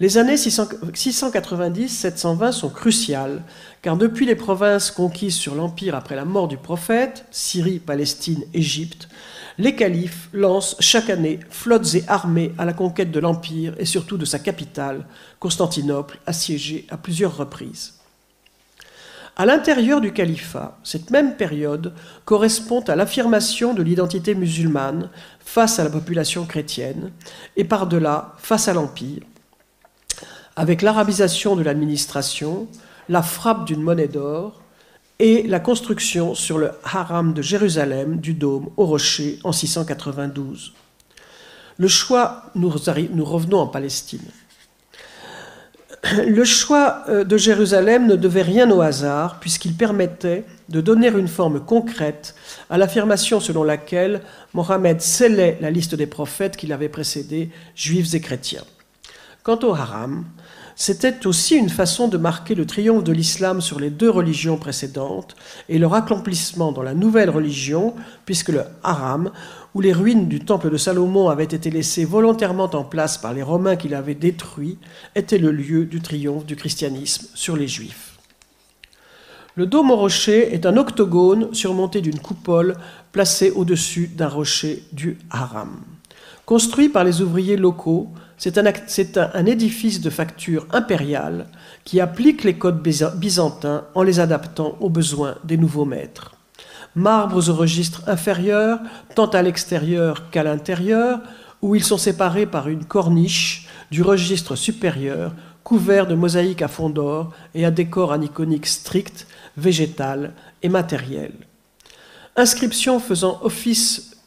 [0.00, 3.44] Les années 690-720 sont cruciales,
[3.80, 9.08] car depuis les provinces conquises sur l'Empire après la mort du prophète, Syrie, Palestine, Égypte,
[9.56, 14.16] les califes lancent chaque année flottes et armées à la conquête de l'Empire et surtout
[14.16, 15.06] de sa capitale,
[15.38, 17.94] Constantinople, assiégée à plusieurs reprises.
[19.36, 21.92] À l'intérieur du califat, cette même période
[22.24, 27.12] correspond à l'affirmation de l'identité musulmane face à la population chrétienne
[27.56, 29.22] et par-delà face à l'Empire,
[30.56, 32.68] avec l'arabisation de l'administration,
[33.08, 34.60] la frappe d'une monnaie d'or
[35.18, 40.72] et la construction sur le haram de Jérusalem du dôme au rocher en 692.
[41.76, 44.24] Le choix, nous, revenons en Palestine.
[46.26, 51.28] Le choix euh, de Jérusalem ne devait rien au hasard, puisqu'il permettait de donner une
[51.28, 52.34] forme concrète
[52.68, 54.20] à l'affirmation selon laquelle
[54.52, 58.64] Mohammed scellait la liste des prophètes qui l'avaient précédé, juifs et chrétiens.
[59.42, 60.24] Quant au haram,
[60.76, 65.36] c'était aussi une façon de marquer le triomphe de l'islam sur les deux religions précédentes
[65.68, 67.94] et leur accomplissement dans la nouvelle religion,
[68.26, 69.30] puisque le haram,
[69.74, 73.42] où les ruines du temple de Salomon avaient été laissées volontairement en place par les
[73.42, 74.78] Romains qui l'avaient détruit,
[75.14, 78.18] était le lieu du triomphe du christianisme sur les Juifs.
[79.56, 82.76] Le dôme au rocher est un octogone surmonté d'une coupole
[83.12, 85.80] placée au-dessus d'un rocher du haram.
[86.44, 88.08] Construit par les ouvriers locaux,
[88.44, 91.46] c'est un, édifice de facture impériale
[91.84, 96.36] qui applique les codes byzantins en les adaptant aux besoins des nouveaux maîtres.
[96.94, 98.80] Marbres au registre inférieur,
[99.14, 101.20] tant à l'extérieur qu'à l'intérieur,
[101.62, 106.90] où ils sont séparés par une corniche du registre supérieur, couvert de mosaïques à fond
[106.90, 109.26] d'or et à décor aniconique strict,
[109.56, 111.32] végétal et matériel.
[112.36, 114.18] Inscription faisant office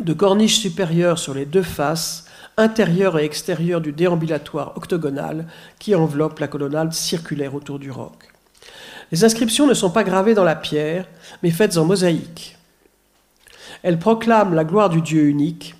[0.00, 2.27] de corniche supérieure sur les deux faces,
[2.58, 5.46] intérieur et extérieur du déambulatoire octogonal
[5.78, 8.28] qui enveloppe la colonnade circulaire autour du roc.
[9.10, 11.06] Les inscriptions ne sont pas gravées dans la pierre,
[11.42, 12.58] mais faites en mosaïque.
[13.82, 15.76] Elles proclament la gloire du Dieu unique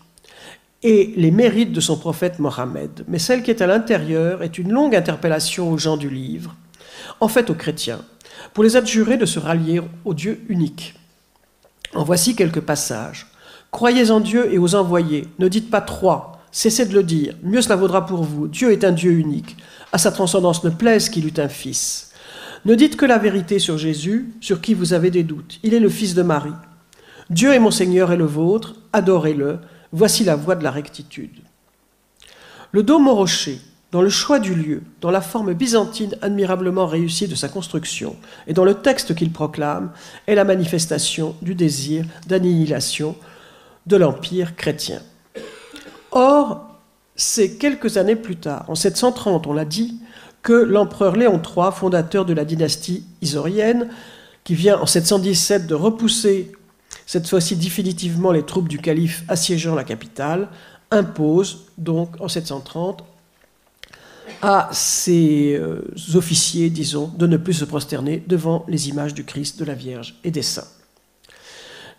[0.82, 4.72] et les mérites de son prophète Mohammed, mais celle qui est à l'intérieur est une
[4.72, 6.54] longue interpellation aux gens du livre,
[7.20, 8.00] en fait aux chrétiens,
[8.54, 10.94] pour les adjurer de se rallier au Dieu unique.
[11.94, 13.26] En voici quelques passages.
[13.72, 17.60] Croyez en Dieu et aux envoyés, ne dites pas trois, Cessez de le dire, mieux
[17.60, 18.48] cela vaudra pour vous.
[18.48, 19.56] Dieu est un Dieu unique.
[19.92, 22.12] À sa transcendance ne plaise qu'il eût un fils.
[22.64, 25.58] Ne dites que la vérité sur Jésus, sur qui vous avez des doutes.
[25.62, 26.52] Il est le fils de Marie.
[27.30, 29.58] Dieu est mon Seigneur et le vôtre, adorez-le.
[29.92, 31.40] Voici la voie de la rectitude.
[32.72, 33.60] Le dôme au rocher,
[33.92, 38.52] dans le choix du lieu, dans la forme byzantine admirablement réussie de sa construction, et
[38.52, 39.92] dans le texte qu'il proclame,
[40.26, 43.16] est la manifestation du désir d'annihilation
[43.86, 45.00] de l'empire chrétien.
[46.10, 46.68] Or,
[47.16, 50.00] c'est quelques années plus tard, en 730, on l'a dit,
[50.42, 53.88] que l'empereur Léon III, fondateur de la dynastie isorienne,
[54.44, 56.52] qui vient en 717 de repousser
[57.06, 60.48] cette fois-ci définitivement les troupes du calife assiégeant la capitale,
[60.90, 63.04] impose donc en 730
[64.42, 65.82] à ses euh,
[66.14, 70.14] officiers, disons, de ne plus se prosterner devant les images du Christ, de la Vierge
[70.22, 70.68] et des saints.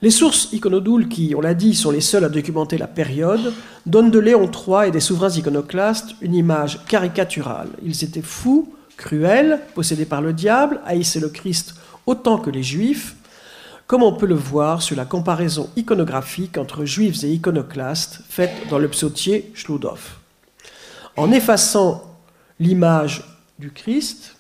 [0.01, 3.53] Les sources iconodoules, qui, on l'a dit, sont les seules à documenter la période,
[3.85, 7.67] donnent de Léon III et des souverains iconoclastes une image caricaturale.
[7.83, 13.15] Ils étaient fous, cruels, possédés par le diable, haïssaient le Christ autant que les Juifs,
[13.87, 18.79] comme on peut le voir sur la comparaison iconographique entre Juifs et iconoclastes faite dans
[18.79, 20.19] le psautier Schludoff.
[21.17, 22.03] En effaçant
[22.59, 23.23] l'image
[23.57, 24.37] du Christ,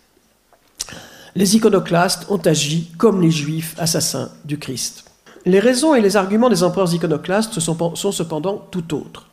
[1.35, 5.08] les iconoclastes ont agi comme les Juifs assassins du Christ.
[5.49, 9.25] Les raisons et les arguments des empereurs iconoclastes sont, cependant tout autres.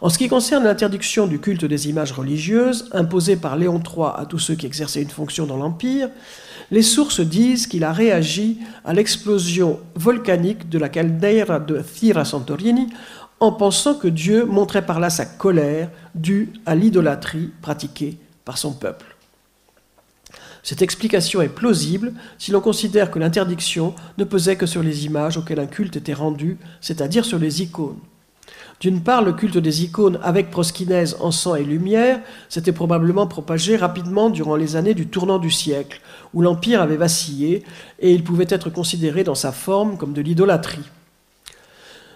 [0.00, 4.24] En ce qui concerne l'interdiction du culte des images religieuses, imposée par Léon III à
[4.26, 6.08] tous ceux qui exerçaient une fonction dans l'Empire,
[6.70, 12.88] les sources disent qu'il a réagi à l'explosion volcanique de la caldeira de Thira Santorini
[13.38, 18.72] en pensant que Dieu montrait par là sa colère due à l'idolâtrie pratiquée par son
[18.72, 19.13] peuple.
[20.64, 25.36] Cette explication est plausible si l'on considère que l'interdiction ne pesait que sur les images
[25.36, 27.98] auxquelles un culte était rendu, c'est-à-dire sur les icônes.
[28.80, 34.30] D'une part, le culte des icônes avec proskinèse, encens et lumière s'était probablement propagé rapidement
[34.30, 36.00] durant les années du tournant du siècle,
[36.32, 37.62] où l'Empire avait vacillé
[38.00, 40.90] et il pouvait être considéré dans sa forme comme de l'idolâtrie.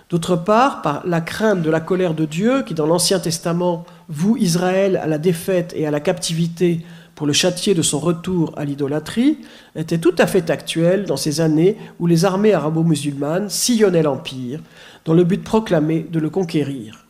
[0.08, 4.38] D'autre part, par la crainte de la colère de Dieu, qui dans l'Ancien Testament voue
[4.38, 6.80] Israël à la défaite et à la captivité
[7.18, 9.38] pour le châtier de son retour à l'idolâtrie,
[9.74, 14.60] était tout à fait actuel dans ces années où les armées arabo-musulmanes sillonnaient l'Empire,
[15.04, 17.06] dans le but proclamé de le conquérir.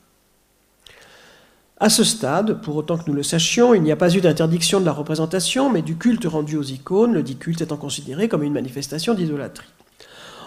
[1.79, 4.81] À ce stade, pour autant que nous le sachions, il n'y a pas eu d'interdiction
[4.81, 8.43] de la représentation, mais du culte rendu aux icônes, le dit culte étant considéré comme
[8.43, 9.69] une manifestation d'idolâtrie.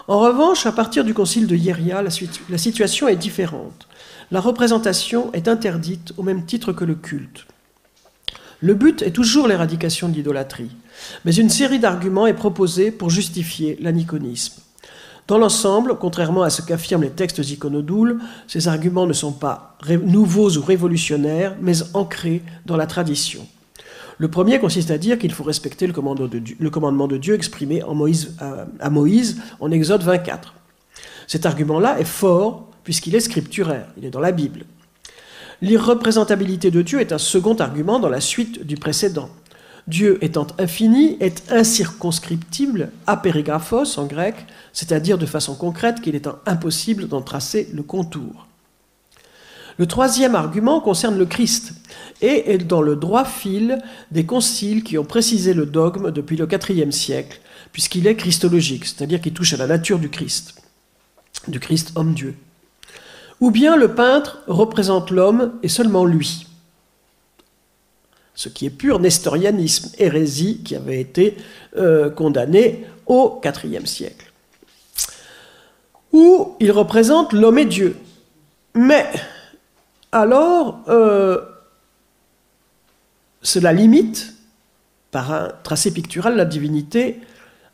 [0.08, 3.86] En revanche, à partir du concile de Hieria, la situation est différente.
[4.32, 7.46] La représentation est interdite au même titre que le culte.
[8.64, 10.70] Le but est toujours l'éradication de l'idolâtrie,
[11.24, 14.62] mais une série d'arguments est proposée pour justifier l'aniconisme.
[15.26, 20.56] Dans l'ensemble, contrairement à ce qu'affirment les textes iconodoules, ces arguments ne sont pas nouveaux
[20.56, 23.44] ou révolutionnaires, mais ancrés dans la tradition.
[24.18, 29.40] Le premier consiste à dire qu'il faut respecter le commandement de Dieu, exprimé à Moïse
[29.58, 30.54] en Exode 24.
[31.26, 34.66] Cet argument-là est fort puisqu'il est scripturaire, il est dans la Bible.
[35.62, 39.30] L'irreprésentabilité de Dieu est un second argument dans la suite du précédent.
[39.86, 44.34] Dieu étant infini est incirconscriptible, apérigraphos en grec,
[44.72, 48.48] c'est-à-dire de façon concrète qu'il est impossible d'en tracer le contour.
[49.78, 51.74] Le troisième argument concerne le Christ
[52.20, 53.78] et est dans le droit fil
[54.10, 59.20] des conciles qui ont précisé le dogme depuis le IVe siècle, puisqu'il est christologique, c'est-à-dire
[59.20, 60.60] qu'il touche à la nature du Christ,
[61.46, 62.34] du Christ homme-dieu
[63.42, 66.46] ou bien le peintre représente l'homme et seulement lui.
[68.36, 71.36] Ce qui est pur nestorianisme, hérésie qui avait été
[71.76, 74.30] euh, condamnée au IVe siècle.
[76.12, 77.96] Ou il représente l'homme et Dieu.
[78.74, 79.10] Mais
[80.12, 81.40] alors, euh,
[83.42, 84.34] cela limite,
[85.10, 87.18] par un tracé pictural, la divinité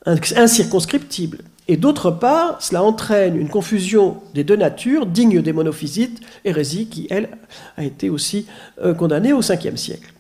[0.07, 1.41] incirconscriptible.
[1.71, 7.07] Et d'autre part, cela entraîne une confusion des deux natures, digne des monophysites, hérésie qui,
[7.11, 7.29] elle,
[7.77, 8.47] a été aussi
[8.83, 10.15] euh, condamnée au Ve siècle.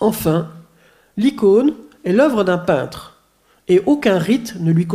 [0.00, 0.50] Enfin,
[1.16, 3.20] l'icône est l'œuvre d'un peintre,
[3.68, 4.86] et aucun rite ne lui,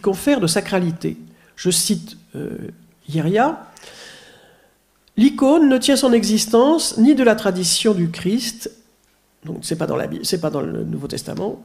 [0.00, 1.16] confère de sacralité.
[1.54, 2.56] Je cite euh,
[5.16, 8.72] L'icône ne tient son existence ni de la tradition du Christ,
[9.46, 11.64] donc c'est pas dans la c'est pas dans le Nouveau Testament,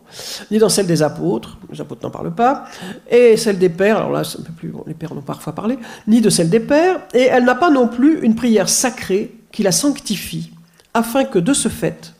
[0.50, 2.66] ni dans celle des apôtres, les apôtres n'en parlent pas,
[3.10, 5.78] et celle des pères, alors là un peu plus, les pères en ont parfois parlé,
[6.08, 9.64] ni de celle des pères, et elle n'a pas non plus une prière sacrée qui
[9.64, 10.52] la sanctifie,
[10.94, 12.14] afin que de ce fait,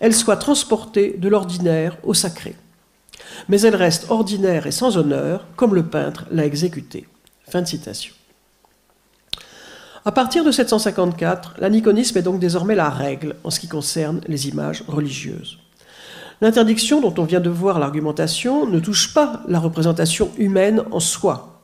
[0.00, 2.56] elle soit transportée de l'ordinaire au sacré.
[3.48, 7.06] Mais elle reste ordinaire et sans honneur, comme le peintre l'a exécuté.
[7.48, 8.14] Fin de citation.
[10.04, 14.48] À partir de 754, l'aniconisme est donc désormais la règle en ce qui concerne les
[14.48, 15.58] images religieuses.
[16.40, 21.62] L'interdiction dont on vient de voir l'argumentation ne touche pas la représentation humaine en soi,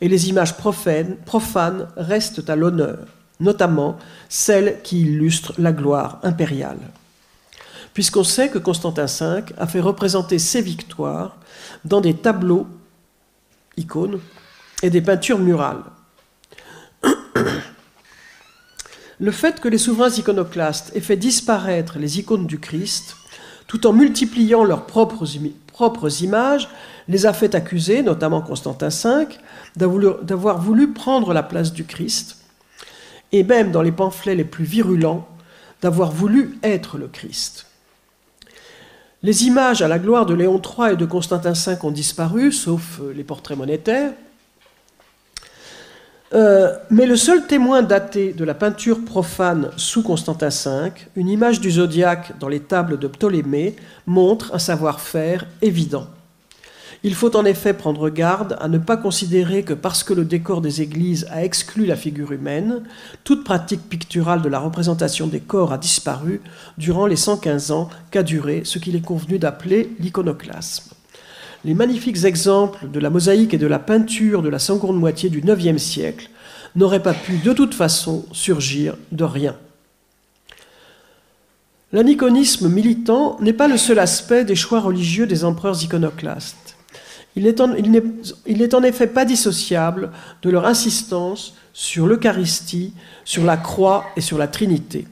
[0.00, 3.08] et les images profanes, profanes restent à l'honneur,
[3.40, 3.98] notamment
[4.28, 6.78] celles qui illustrent la gloire impériale.
[7.92, 11.36] Puisqu'on sait que Constantin V a fait représenter ses victoires
[11.84, 12.68] dans des tableaux,
[13.76, 14.20] icônes,
[14.84, 15.82] et des peintures murales.
[19.20, 23.16] Le fait que les souverains iconoclastes aient fait disparaître les icônes du Christ,
[23.66, 25.24] tout en multipliant leurs propres,
[26.22, 26.68] images,
[27.08, 29.26] les a fait accuser, notamment Constantin V,
[29.76, 32.38] d'avoir voulu prendre la place du Christ,
[33.32, 35.28] et même dans les pamphlets les plus virulents,
[35.80, 37.66] d'avoir voulu être le Christ.
[39.22, 43.00] Les images à la gloire de Léon III et de Constantin V ont disparu, sauf
[43.00, 44.12] euh, les portraits monétaires.
[46.34, 51.60] Euh, mais le seul témoin daté de la peinture profane sous Constantin V, une image
[51.60, 53.76] du zodiaque dans les tables de Ptolémée,
[54.06, 56.08] montre un savoir-faire évident.
[57.04, 60.60] Il faut en effet prendre garde à ne pas considérer que parce que le décor
[60.60, 62.82] des églises a exclu la figure humaine,
[63.22, 66.40] toute pratique picturale de la représentation des corps a disparu
[66.78, 70.93] durant les 115 ans qu'a duré ce qu'il est convenu d'appeler l'iconoclasme.
[71.64, 75.40] Les magnifiques exemples de la mosaïque et de la peinture de la seconde moitié du
[75.40, 76.28] IXe siècle
[76.76, 79.56] n'auraient pas pu de toute façon surgir de rien.
[81.92, 86.76] L'aniconisme militant n'est pas le seul aspect des choix religieux des empereurs iconoclastes.
[87.36, 90.10] Il n'est en, effet pas dissociable
[90.42, 92.92] de leur insistance sur l'Eucharistie,
[93.24, 95.06] sur la croix et sur la Trinité.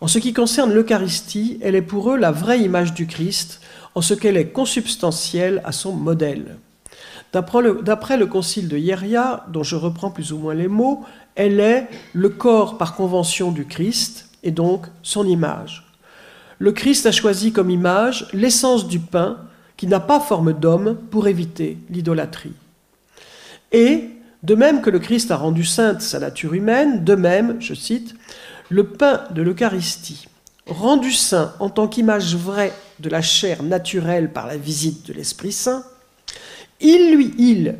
[0.00, 3.60] En ce qui concerne l'Eucharistie, elle est pour eux la vraie image du Christ,
[3.94, 6.56] en ce qu'elle est consubstantielle à son modèle.
[7.32, 11.58] D'après le, le, concile de Hieria, dont je reprends plus ou moins les mots, elle
[11.58, 15.84] est le corps par convention du Christ et donc son image.
[16.58, 19.38] Le Christ a choisi comme image l'essence du pain
[19.76, 22.54] qui n'a pas forme d'homme pour éviter l'idolâtrie.
[23.72, 24.10] Et,
[24.44, 28.14] de même que le Christ a rendu sainte sa nature humaine, de même, je cite,
[28.68, 30.28] le pain de l'Eucharistie,
[30.66, 35.52] rendu saint en tant qu'image vraie de la chair naturelle par la visite de l'Esprit
[35.52, 35.84] Saint,
[36.80, 37.76] il lui, il,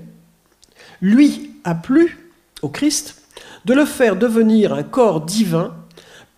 [1.00, 2.30] lui a plu
[2.62, 3.22] au Christ
[3.64, 5.74] de le faire devenir un corps divin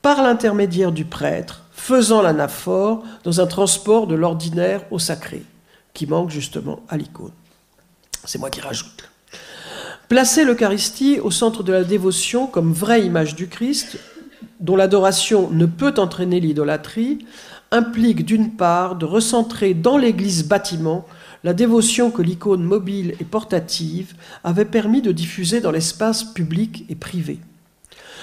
[0.03, 5.45] par l'intermédiaire du prêtre faisant l'anaphore dans un transport de l'ordinaire au sacré,
[5.95, 7.33] qui manque justement à l'icône.
[8.24, 9.09] C'est moi qui rajoute.
[10.09, 13.99] Placer l'Eucharistie au centre de la dévotion comme vraie image du Christ,
[14.61, 17.24] dont l'adoration ne peut entraîner l'idolâtrie,
[17.70, 21.06] implique d'une part de recentrer dans l'Église bâtiment
[21.44, 24.14] la dévotion que l'icône mobile et portative
[24.44, 27.38] avait permis de diffuser dans l'espace public et privé.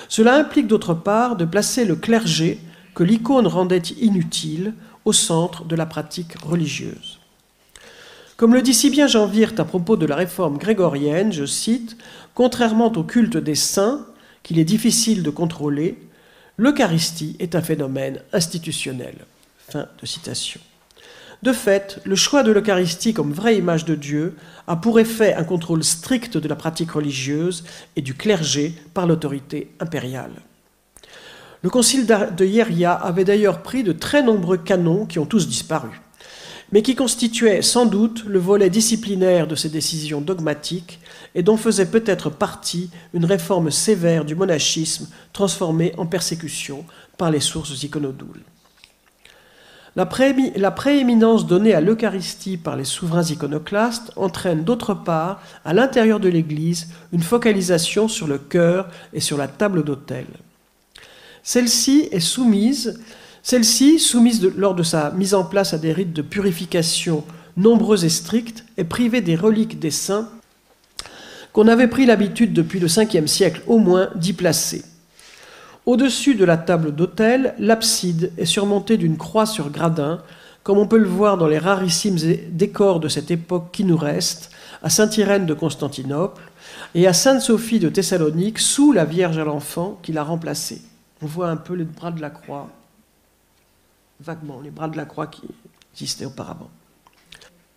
[0.10, 2.60] Cela implique d'autre part de placer le clergé
[2.94, 4.74] que l'icône rendait inutile
[5.06, 7.20] au centre de la pratique religieuse.
[8.38, 11.98] Comme le dit si bien Jean Wirth à propos de la réforme grégorienne, je cite,
[12.34, 14.06] Contrairement au culte des saints,
[14.42, 16.00] qu'il est difficile de contrôler,
[16.58, 19.16] l'Eucharistie est un phénomène institutionnel.
[21.44, 25.44] De fait, le choix de l'Eucharistie comme vraie image de Dieu a pour effet un
[25.44, 27.66] contrôle strict de la pratique religieuse
[27.98, 30.32] et du clergé par l'autorité impériale.
[31.62, 36.02] Le concile de Hieria avait d'ailleurs pris de très nombreux canons qui ont tous disparu,
[36.72, 41.00] mais qui constituaient sans doute le volet disciplinaire de ces décisions dogmatiques
[41.36, 46.86] et dont faisait peut-être partie une réforme sévère du monachisme transformé en persécution
[47.18, 48.44] par les sources iconodoules.
[49.96, 56.30] La, prééminence donnée à l'Eucharistie par les souverains iconoclastes entraîne d'autre part, à l'intérieur de
[56.30, 60.26] l'Église, une focalisation sur le cœur et sur la table d'autel.
[61.44, 63.00] Celle-ci est soumise,
[63.44, 67.24] celle-ci, soumise lors de sa mise en place à des rites de purification
[67.56, 70.30] nombreux et stricts, est privée des reliques des saints
[71.52, 74.84] qu'on avait pris l'habitude depuis le 5e siècle au moins d'y placer.
[75.86, 80.22] Au-dessus de la table d'autel, l'abside est surmontée d'une croix sur gradin,
[80.64, 82.18] comme on peut le voir dans les rarissimes
[82.52, 84.50] décors de cette époque qui nous restent,
[84.82, 86.42] à Sainte-Irène de Constantinople
[86.96, 90.82] et à Sainte-Sophie de Thessalonique, sous la Vierge à l'enfant qui l'a remplacée.
[91.22, 92.70] On voit un peu les bras de la croix,
[94.22, 95.44] vaguement, les bras de la croix qui
[95.94, 96.70] existaient auparavant.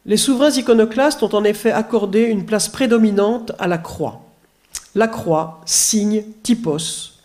[0.04, 4.20] Les souverains iconoclastes ont en effet accordé une place prédominante à la croix.
[4.94, 7.15] La croix, signe, typos,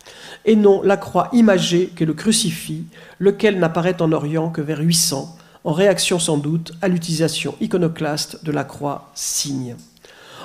[0.45, 2.85] et non la croix imagée qu'est le crucifix,
[3.19, 8.51] lequel n'apparaît en Orient que vers 800, en réaction sans doute à l'utilisation iconoclaste de
[8.51, 9.75] la croix signe.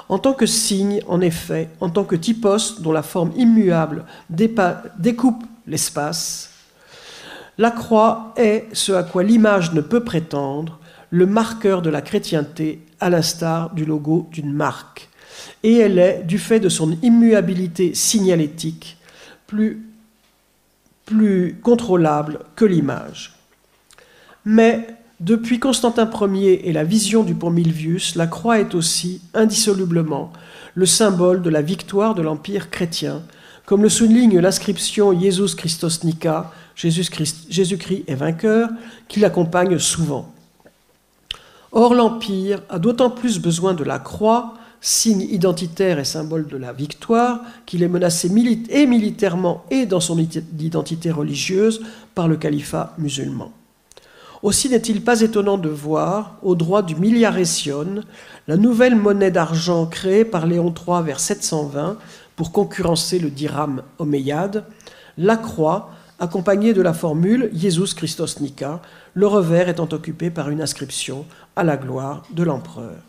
[0.08, 5.42] En tant que signe, en effet, en tant que typos dont la forme immuable découpe
[5.66, 6.50] l'espace.
[7.58, 10.78] La croix est ce à quoi l'image ne peut prétendre,
[11.10, 15.08] le marqueur de la chrétienté, à l'instar du logo d'une marque.
[15.62, 18.95] Et elle est, du fait de son immuabilité signalétique,
[19.46, 19.82] plus,
[21.62, 23.34] contrôlable que l'image.
[24.44, 24.88] Mais
[25.20, 30.32] depuis Constantin Ier et la vision du pont Milvius, la croix est aussi, indissolublement,
[30.74, 33.22] le symbole de la victoire de l'Empire chrétien
[33.66, 38.70] comme le souligne l'inscription Jesus Christos Nika, Jésus-Christ est vainqueur,
[39.08, 40.32] qui l'accompagne souvent.
[41.72, 44.54] Or, l'Empire a d'autant plus besoin de la croix,
[44.86, 48.30] signe identitaire et symbole de la victoire, qu'il est menacé
[48.68, 51.82] et militairement et dans son identité religieuse
[52.14, 53.50] par le califat musulman.
[54.44, 58.04] Aussi n'est-il pas étonnant de voir, au droit du milliarésion,
[58.46, 61.96] la nouvelle monnaie d'argent créée par Léon III vers 720
[62.36, 64.66] pour concurrencer le dirham omeyyade,
[65.18, 68.80] la croix accompagnée de la formule Jesus Christos Nika,
[69.14, 71.24] le revers étant occupé par une inscription
[71.56, 73.05] à la gloire de l'empereur.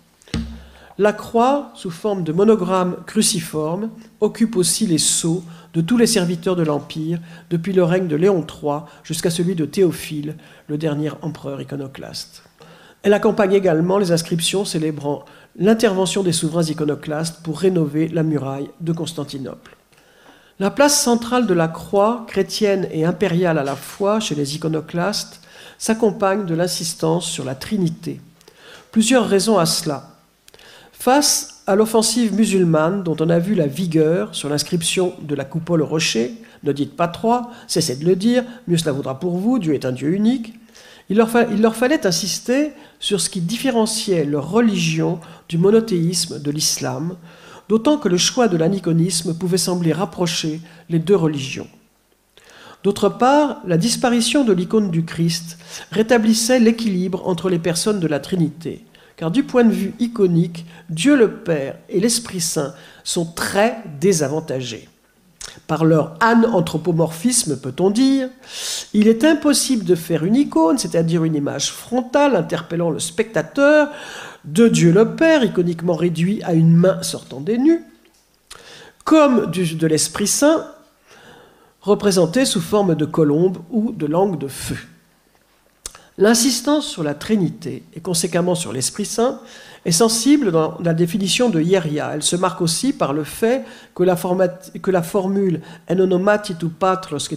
[0.99, 5.43] La croix, sous forme de monogramme cruciforme, occupe aussi les sceaux
[5.75, 7.19] de tous les serviteurs de l'Empire
[7.51, 10.37] depuis le règne de Léon III jusqu'à celui de Théophile,
[10.67, 12.41] le dernier empereur iconoclaste.
[13.03, 15.23] Elle accompagne également les inscriptions célébrant
[15.55, 19.77] l'intervention des souverains iconoclastes pour rénover la muraille de Constantinople.
[20.59, 25.41] La place centrale de la croix, chrétienne et impériale à la fois chez les iconoclastes,
[25.77, 28.19] s'accompagne de l'insistance sur la Trinité.
[28.91, 30.16] Plusieurs raisons à cela.
[31.07, 35.81] Face à l'offensive musulmane dont on a vu la vigueur sur l'inscription de la coupole
[35.81, 36.33] rocher,
[36.63, 39.85] ne dites pas trois, cessez de le dire, mieux cela vaudra pour vous, Dieu est
[39.85, 40.55] un Dieu unique,
[41.09, 46.51] il leur, il leur fallait insister sur ce qui différenciait leur religion du monothéisme de
[46.51, 47.15] l'islam,
[47.69, 51.69] d'autant que le choix de l'aniconisme pouvait sembler rapprocher les deux religions.
[52.83, 55.57] D'autre part, la disparition de l'icône du Christ
[55.89, 58.83] rétablissait l'équilibre entre les personnes de la Trinité,
[59.17, 64.87] car du point de vue iconique, Dieu le Père et l'Esprit Saint sont très désavantagés.
[65.65, 68.29] Par leur anthropomorphisme, peut-on dire,
[68.93, 73.89] il est impossible de faire une icône, c'est-à-dire une image frontale interpellant le spectateur,
[74.45, 77.83] de Dieu le Père, iconiquement réduit à une main sortant des nues,
[79.03, 80.67] comme de l'Esprit Saint,
[81.81, 84.77] représenté sous forme de colombe ou de langue de feu.
[86.19, 89.39] L'insistance sur la Trinité et conséquemment sur l'Esprit Saint
[89.85, 92.09] est sensible dans la définition de Hieria.
[92.11, 93.63] Elle se marque aussi par le fait
[93.93, 95.61] que la, que formule
[96.43, 97.29] tu patros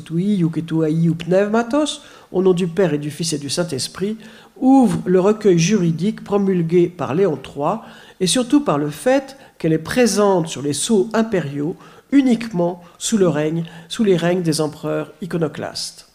[0.42, 2.00] ou pneumatos,
[2.32, 4.16] au nom du Père et du Fils et du Saint-Esprit,
[4.56, 7.80] ouvre le recueil juridique promulgué par Léon III
[8.18, 11.76] et surtout par le fait qu'elle est présente sur les sceaux impériaux
[12.12, 16.09] uniquement sous, le règne, sous les règnes des empereurs iconoclastes.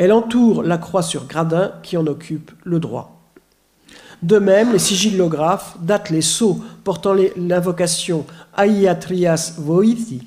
[0.00, 3.20] Elle entoure la croix sur gradin qui en occupe le droit.
[4.22, 8.24] De même, les sigillographes datent les sceaux portant l'invocation
[8.56, 10.26] Aiatrias Voithi,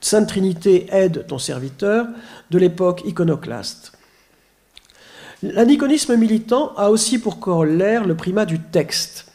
[0.00, 2.06] Sainte Trinité aide ton serviteur,
[2.50, 3.92] de l'époque iconoclaste.
[5.42, 9.29] L'aniconisme militant a aussi pour corollaire le primat du texte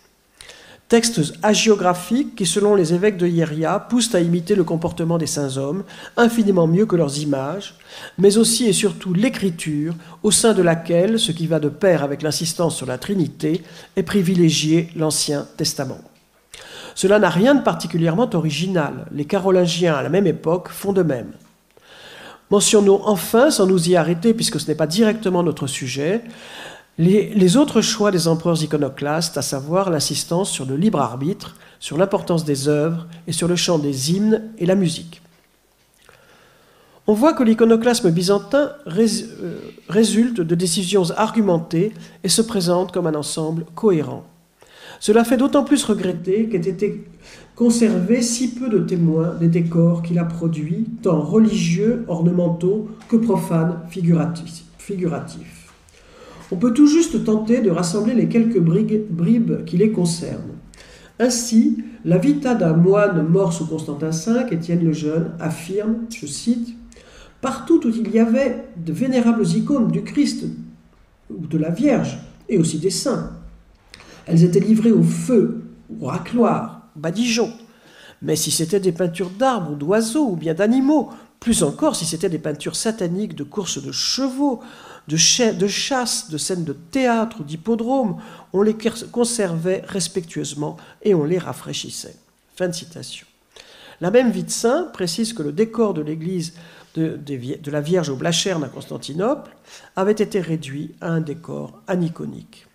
[0.87, 5.57] textes hagiographiques qui, selon les évêques de Hieria, poussent à imiter le comportement des saints
[5.57, 5.83] hommes,
[6.15, 7.75] infiniment mieux que leurs images,
[8.17, 12.21] mais aussi et surtout l'écriture, au sein de laquelle, ce qui va de pair avec
[12.21, 13.63] l'insistance sur la Trinité,
[13.95, 16.01] est privilégié l'Ancien Testament.
[16.93, 19.07] Cela n'a rien de particulièrement original.
[19.11, 21.31] Les Carolingiens, à la même époque, font de même.
[22.51, 26.21] Mentionnons enfin, sans nous y arrêter, puisque ce n'est pas directement notre sujet,
[26.97, 32.45] les, autres choix des empereurs iconoclastes, à savoir l'assistance sur le libre arbitre, sur l'importance
[32.45, 35.21] des œuvres et sur le chant des hymnes et la musique.
[37.07, 39.57] On voit que l'iconoclasme byzantin euh,
[39.89, 41.93] résulte de décisions argumentées
[42.23, 44.25] et se présente comme un ensemble cohérent.
[44.99, 47.05] Cela fait d'autant plus regretter qu'aient été
[47.55, 53.81] conservés si peu de témoins des décors qu'il a produits, tant religieux, ornementaux que profanes,
[53.89, 55.64] figuratifs.
[56.51, 60.55] On peut tout juste tenter de rassembler les quelques bribes qui les concernent.
[61.19, 66.75] Ainsi, la vita d'un moine mort sous Constantin V, Étienne le Jeune, affirme, je cite,
[67.41, 70.45] Partout où il y avait de vénérables icônes du Christ
[71.29, 72.17] ou de la Vierge,
[72.49, 73.31] et aussi des saints,
[74.25, 75.63] elles étaient livrées au feu,
[75.99, 77.51] au racloir, au badigeon.
[78.21, 82.29] Mais si c'était des peintures d'arbres ou d'oiseaux ou bien d'animaux, plus encore si c'était
[82.29, 84.61] des peintures sataniques de courses de chevaux,
[85.07, 88.17] de, de chasse, de scènes de théâtre ou d'hippodrome,
[88.53, 88.75] on les
[89.11, 92.15] conservait respectueusement et on les rafraîchissait.
[92.55, 93.27] Fin de citation.
[94.01, 96.53] La même vie de saint précise que le décor de l'église
[96.95, 99.51] de, la Vierge au Blacherne à Constantinople
[99.95, 102.67] avait été réduit à un décor aniconique.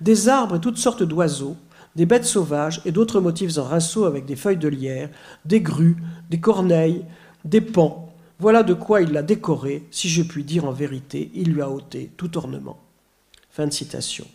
[0.00, 1.56] Des arbres et toutes sortes d'oiseaux,
[1.96, 5.10] des bêtes sauvages et d'autres motifs en rinceaux avec des feuilles de lierre,
[5.44, 5.96] des grues,
[6.30, 7.04] des corneilles,
[7.44, 8.11] des pans,
[8.42, 11.70] voilà de quoi il l'a décoré, si je puis dire en vérité, il lui a
[11.70, 12.76] ôté tout ornement.
[13.52, 14.26] Fin de citation.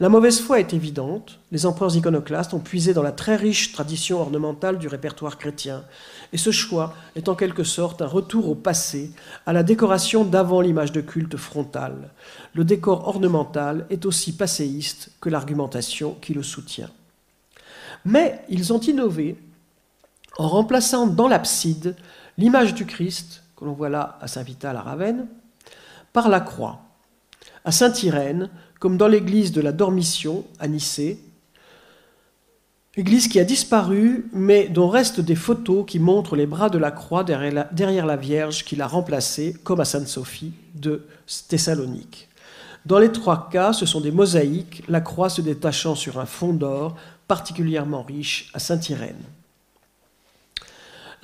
[0.00, 1.38] La mauvaise foi est évidente.
[1.52, 5.84] Les empereurs iconoclastes ont puisé dans la très riche tradition ornementale du répertoire chrétien,
[6.32, 9.12] et ce choix est en quelque sorte un retour au passé,
[9.46, 12.10] à la décoration d'avant l'image de culte frontale.
[12.52, 16.90] Le décor ornemental est aussi passéiste que l'argumentation qui le soutient.
[18.04, 19.36] Mais ils ont innové
[20.36, 21.94] en remplaçant dans l'abside
[22.38, 25.26] l'image du Christ, que l'on voit là à Saint-Vital à Ravenne,
[26.12, 26.80] par la croix.
[27.64, 31.18] À Saint-Irène, comme dans l'église de la Dormition à Nicée,
[32.96, 36.90] église qui a disparu, mais dont restent des photos qui montrent les bras de la
[36.90, 41.06] croix derrière la, Vierge qui l'a remplacée, comme à Sainte-Sophie de
[41.48, 42.28] Thessalonique.
[42.86, 46.52] Dans les trois cas, ce sont des mosaïques, la croix se détachant sur un fond
[46.52, 49.22] d'or particulièrement riche à Saint-Irène.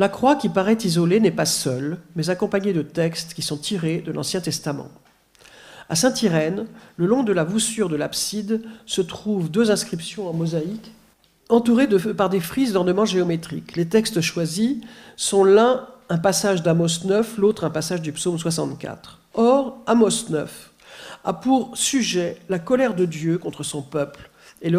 [0.01, 3.99] La croix qui paraît isolée n'est pas seule, mais accompagnée de textes qui sont tirés
[3.99, 4.89] de l'Ancien Testament.
[5.91, 6.65] À Saint-Irène,
[6.97, 10.91] le long de la voussure de l'abside, se trouvent deux inscriptions en mosaïque
[11.51, 11.87] entourées
[12.17, 13.77] par des frises d'ornements géométriques.
[13.77, 14.79] Les textes choisis
[15.17, 19.21] sont l'un un passage d'Amos 9, l'autre un passage du psaume 64.
[19.35, 20.71] Or, Amos 9
[21.25, 24.31] a pour sujet la colère de Dieu contre son peuple
[24.63, 24.79] et le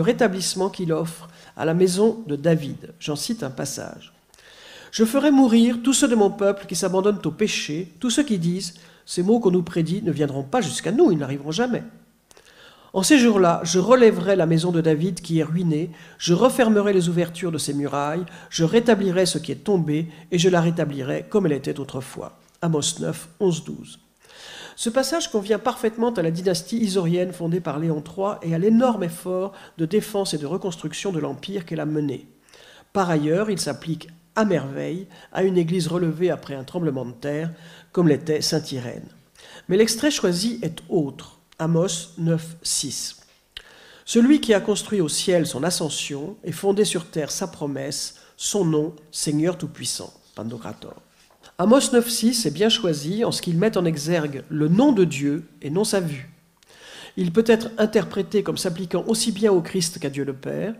[0.00, 2.92] rétablissement qu'il offre à la maison de David.
[2.98, 4.17] J'en cite un passage.
[4.90, 8.38] Je ferai mourir tous ceux de mon peuple qui s'abandonnent au péché, tous ceux qui
[8.38, 8.74] disent
[9.04, 11.82] Ces mots qu'on nous prédit ne viendront pas jusqu'à nous, ils n'arriveront jamais.
[12.94, 17.08] En ces jours-là, je relèverai la maison de David qui est ruinée, je refermerai les
[17.08, 21.46] ouvertures de ses murailles, je rétablirai ce qui est tombé, et je la rétablirai comme
[21.46, 22.38] elle était autrefois.
[22.62, 23.98] Amos 9, 11, 12.
[24.74, 29.02] Ce passage convient parfaitement à la dynastie isorienne fondée par Léon III et à l'énorme
[29.02, 32.28] effort de défense et de reconstruction de l'Empire qu'elle a mené.
[32.92, 34.08] Par ailleurs, il s'applique
[34.38, 37.50] à merveille à une église relevée après un tremblement de terre,
[37.90, 39.08] comme l'était Saint-Irène.
[39.68, 43.16] Mais l'extrait choisi est autre, Amos 9, 6.
[44.04, 48.64] Celui qui a construit au ciel son ascension et fondé sur terre sa promesse, son
[48.64, 50.94] nom, Seigneur Tout-Puissant, Pandocrator.
[51.58, 55.02] Amos 9, 6 est bien choisi en ce qu'il met en exergue le nom de
[55.02, 56.30] Dieu et non sa vue.
[57.16, 60.74] Il peut être interprété comme s'appliquant aussi bien au Christ qu'à Dieu le Père,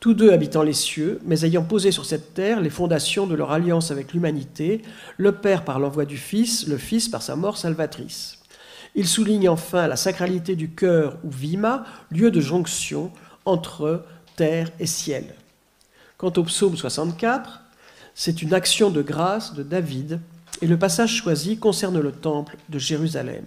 [0.00, 3.52] tous deux habitant les cieux, mais ayant posé sur cette terre les fondations de leur
[3.52, 4.82] alliance avec l'humanité,
[5.16, 8.38] le Père par l'envoi du Fils, le Fils par sa mort salvatrice.
[8.94, 13.10] Il souligne enfin la sacralité du cœur ou vima, lieu de jonction
[13.44, 14.04] entre
[14.36, 15.34] terre et ciel.
[16.18, 17.62] Quant au psaume 64,
[18.14, 20.20] c'est une action de grâce de David,
[20.60, 23.44] et le passage choisi concerne le temple de Jérusalem.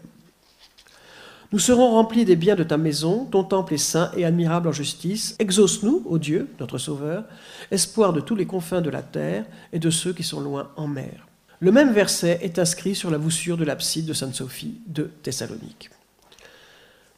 [1.51, 4.71] Nous serons remplis des biens de ta maison, ton temple est saint et admirable en
[4.71, 5.35] justice.
[5.37, 7.23] Exauce-nous, ô Dieu, notre Sauveur,
[7.69, 10.87] espoir de tous les confins de la terre et de ceux qui sont loin en
[10.87, 11.27] mer.
[11.59, 15.91] Le même verset est inscrit sur la voussure de l'abside de Sainte-Sophie de Thessalonique.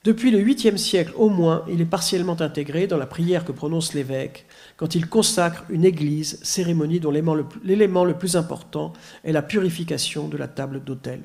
[0.03, 3.93] Depuis le 8e siècle au moins, il est partiellement intégré dans la prière que prononce
[3.93, 10.27] l'évêque quand il consacre une église, cérémonie dont l'élément le plus important est la purification
[10.27, 11.21] de la table d'autel.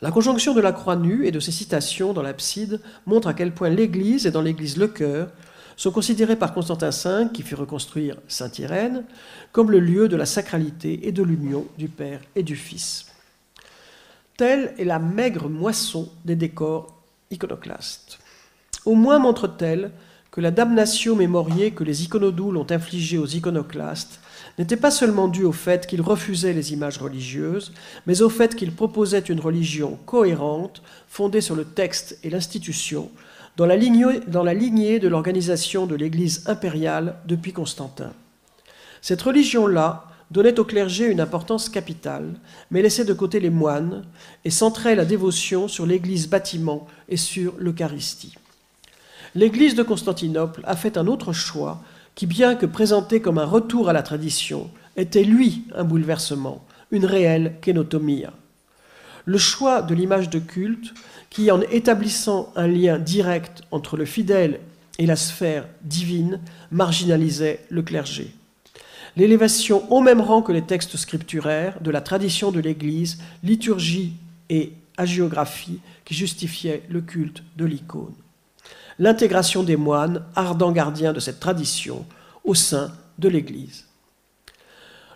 [0.00, 3.52] La conjonction de la croix nue et de ses citations dans l'abside montre à quel
[3.52, 5.30] point l'Église et dans l'Église le cœur
[5.76, 9.04] sont considérés par Constantin V, qui fit reconstruire Saint-Irène,
[9.50, 13.06] comme le lieu de la sacralité et de l'union du Père et du Fils.
[14.36, 16.94] Telle est la maigre moisson des décors
[17.32, 18.20] iconoclastes.
[18.84, 19.90] Au moins montre-t-elle
[20.30, 24.20] que la damnation mémoriée que les iconodoules ont infligée aux iconoclastes
[24.58, 27.72] n'était pas seulement dû au fait qu'il refusait les images religieuses,
[28.06, 33.10] mais au fait qu'il proposait une religion cohérente, fondée sur le texte et l'institution,
[33.56, 38.12] dans la lignée, de l'organisation de l'Église impériale depuis Constantin.
[39.00, 42.34] Cette religion-là donnait au clergé une importance capitale,
[42.70, 44.04] mais laissait de côté les moines
[44.44, 48.34] et centrait la dévotion sur l'Église bâtiment et sur l'Eucharistie.
[49.34, 51.80] L'Église de Constantinople a fait un autre choix
[52.18, 57.04] qui, bien que présenté comme un retour à la tradition, était lui un bouleversement, une
[57.04, 58.24] réelle kénotomie.
[59.24, 60.94] Le choix de l'image de culte,
[61.30, 64.58] qui en établissant un lien direct entre le fidèle
[64.98, 66.40] et la sphère divine,
[66.72, 68.34] marginalisait le clergé.
[69.14, 74.14] L'élévation au même rang que les textes scripturaires de la tradition de l'Église, liturgie
[74.50, 78.14] et agiographie qui justifiaient le culte de l'icône
[78.98, 82.04] l'intégration des moines, ardents gardiens de cette tradition,
[82.44, 83.86] au sein de l'Église.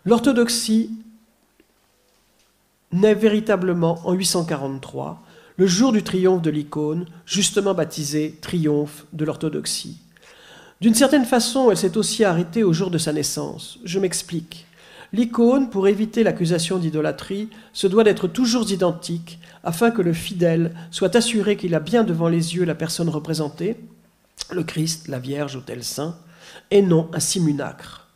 [0.04, 0.90] L'orthodoxie
[2.92, 5.22] naît véritablement en 843,
[5.56, 9.98] le jour du triomphe de l'icône, justement baptisé triomphe de l'orthodoxie.
[10.80, 13.78] D'une certaine façon, elle s'est aussi arrêtée au jour de sa naissance.
[13.84, 14.66] Je m'explique.
[15.14, 21.14] L'icône, pour éviter l'accusation d'idolâtrie, se doit d'être toujours identique, afin que le fidèle soit
[21.16, 23.76] assuré qu'il a bien devant les yeux la personne représentée,
[24.50, 26.16] le Christ, la Vierge ou tel saint,
[26.70, 28.08] et non un simulacre.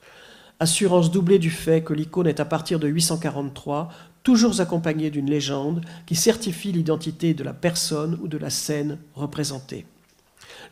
[0.59, 3.91] Assurance doublée du fait que l'icône est à partir de 843
[4.23, 9.87] toujours accompagnée d'une légende qui certifie l'identité de la personne ou de la scène représentée.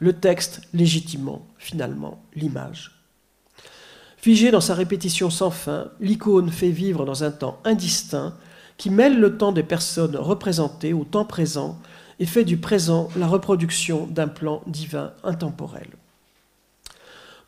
[0.01, 3.04] le texte légitimant finalement l'image.
[4.25, 8.33] Figée dans sa répétition sans fin, l'icône fait vivre dans un temps indistinct
[8.79, 11.79] qui mêle le temps des personnes représentées au temps présent
[12.19, 15.89] et fait du présent la reproduction d'un plan divin intemporel.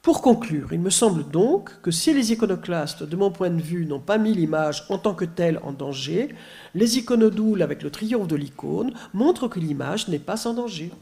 [0.03, 3.87] Pour conclure, il me semble donc que si les iconoclastes, de mon point de vue,
[3.87, 6.29] n'ont pas mis l'image en tant que telle en danger,
[6.75, 10.93] les iconodoules, avec le triomphe de l'icône, montrent que l'image n'est pas sans danger.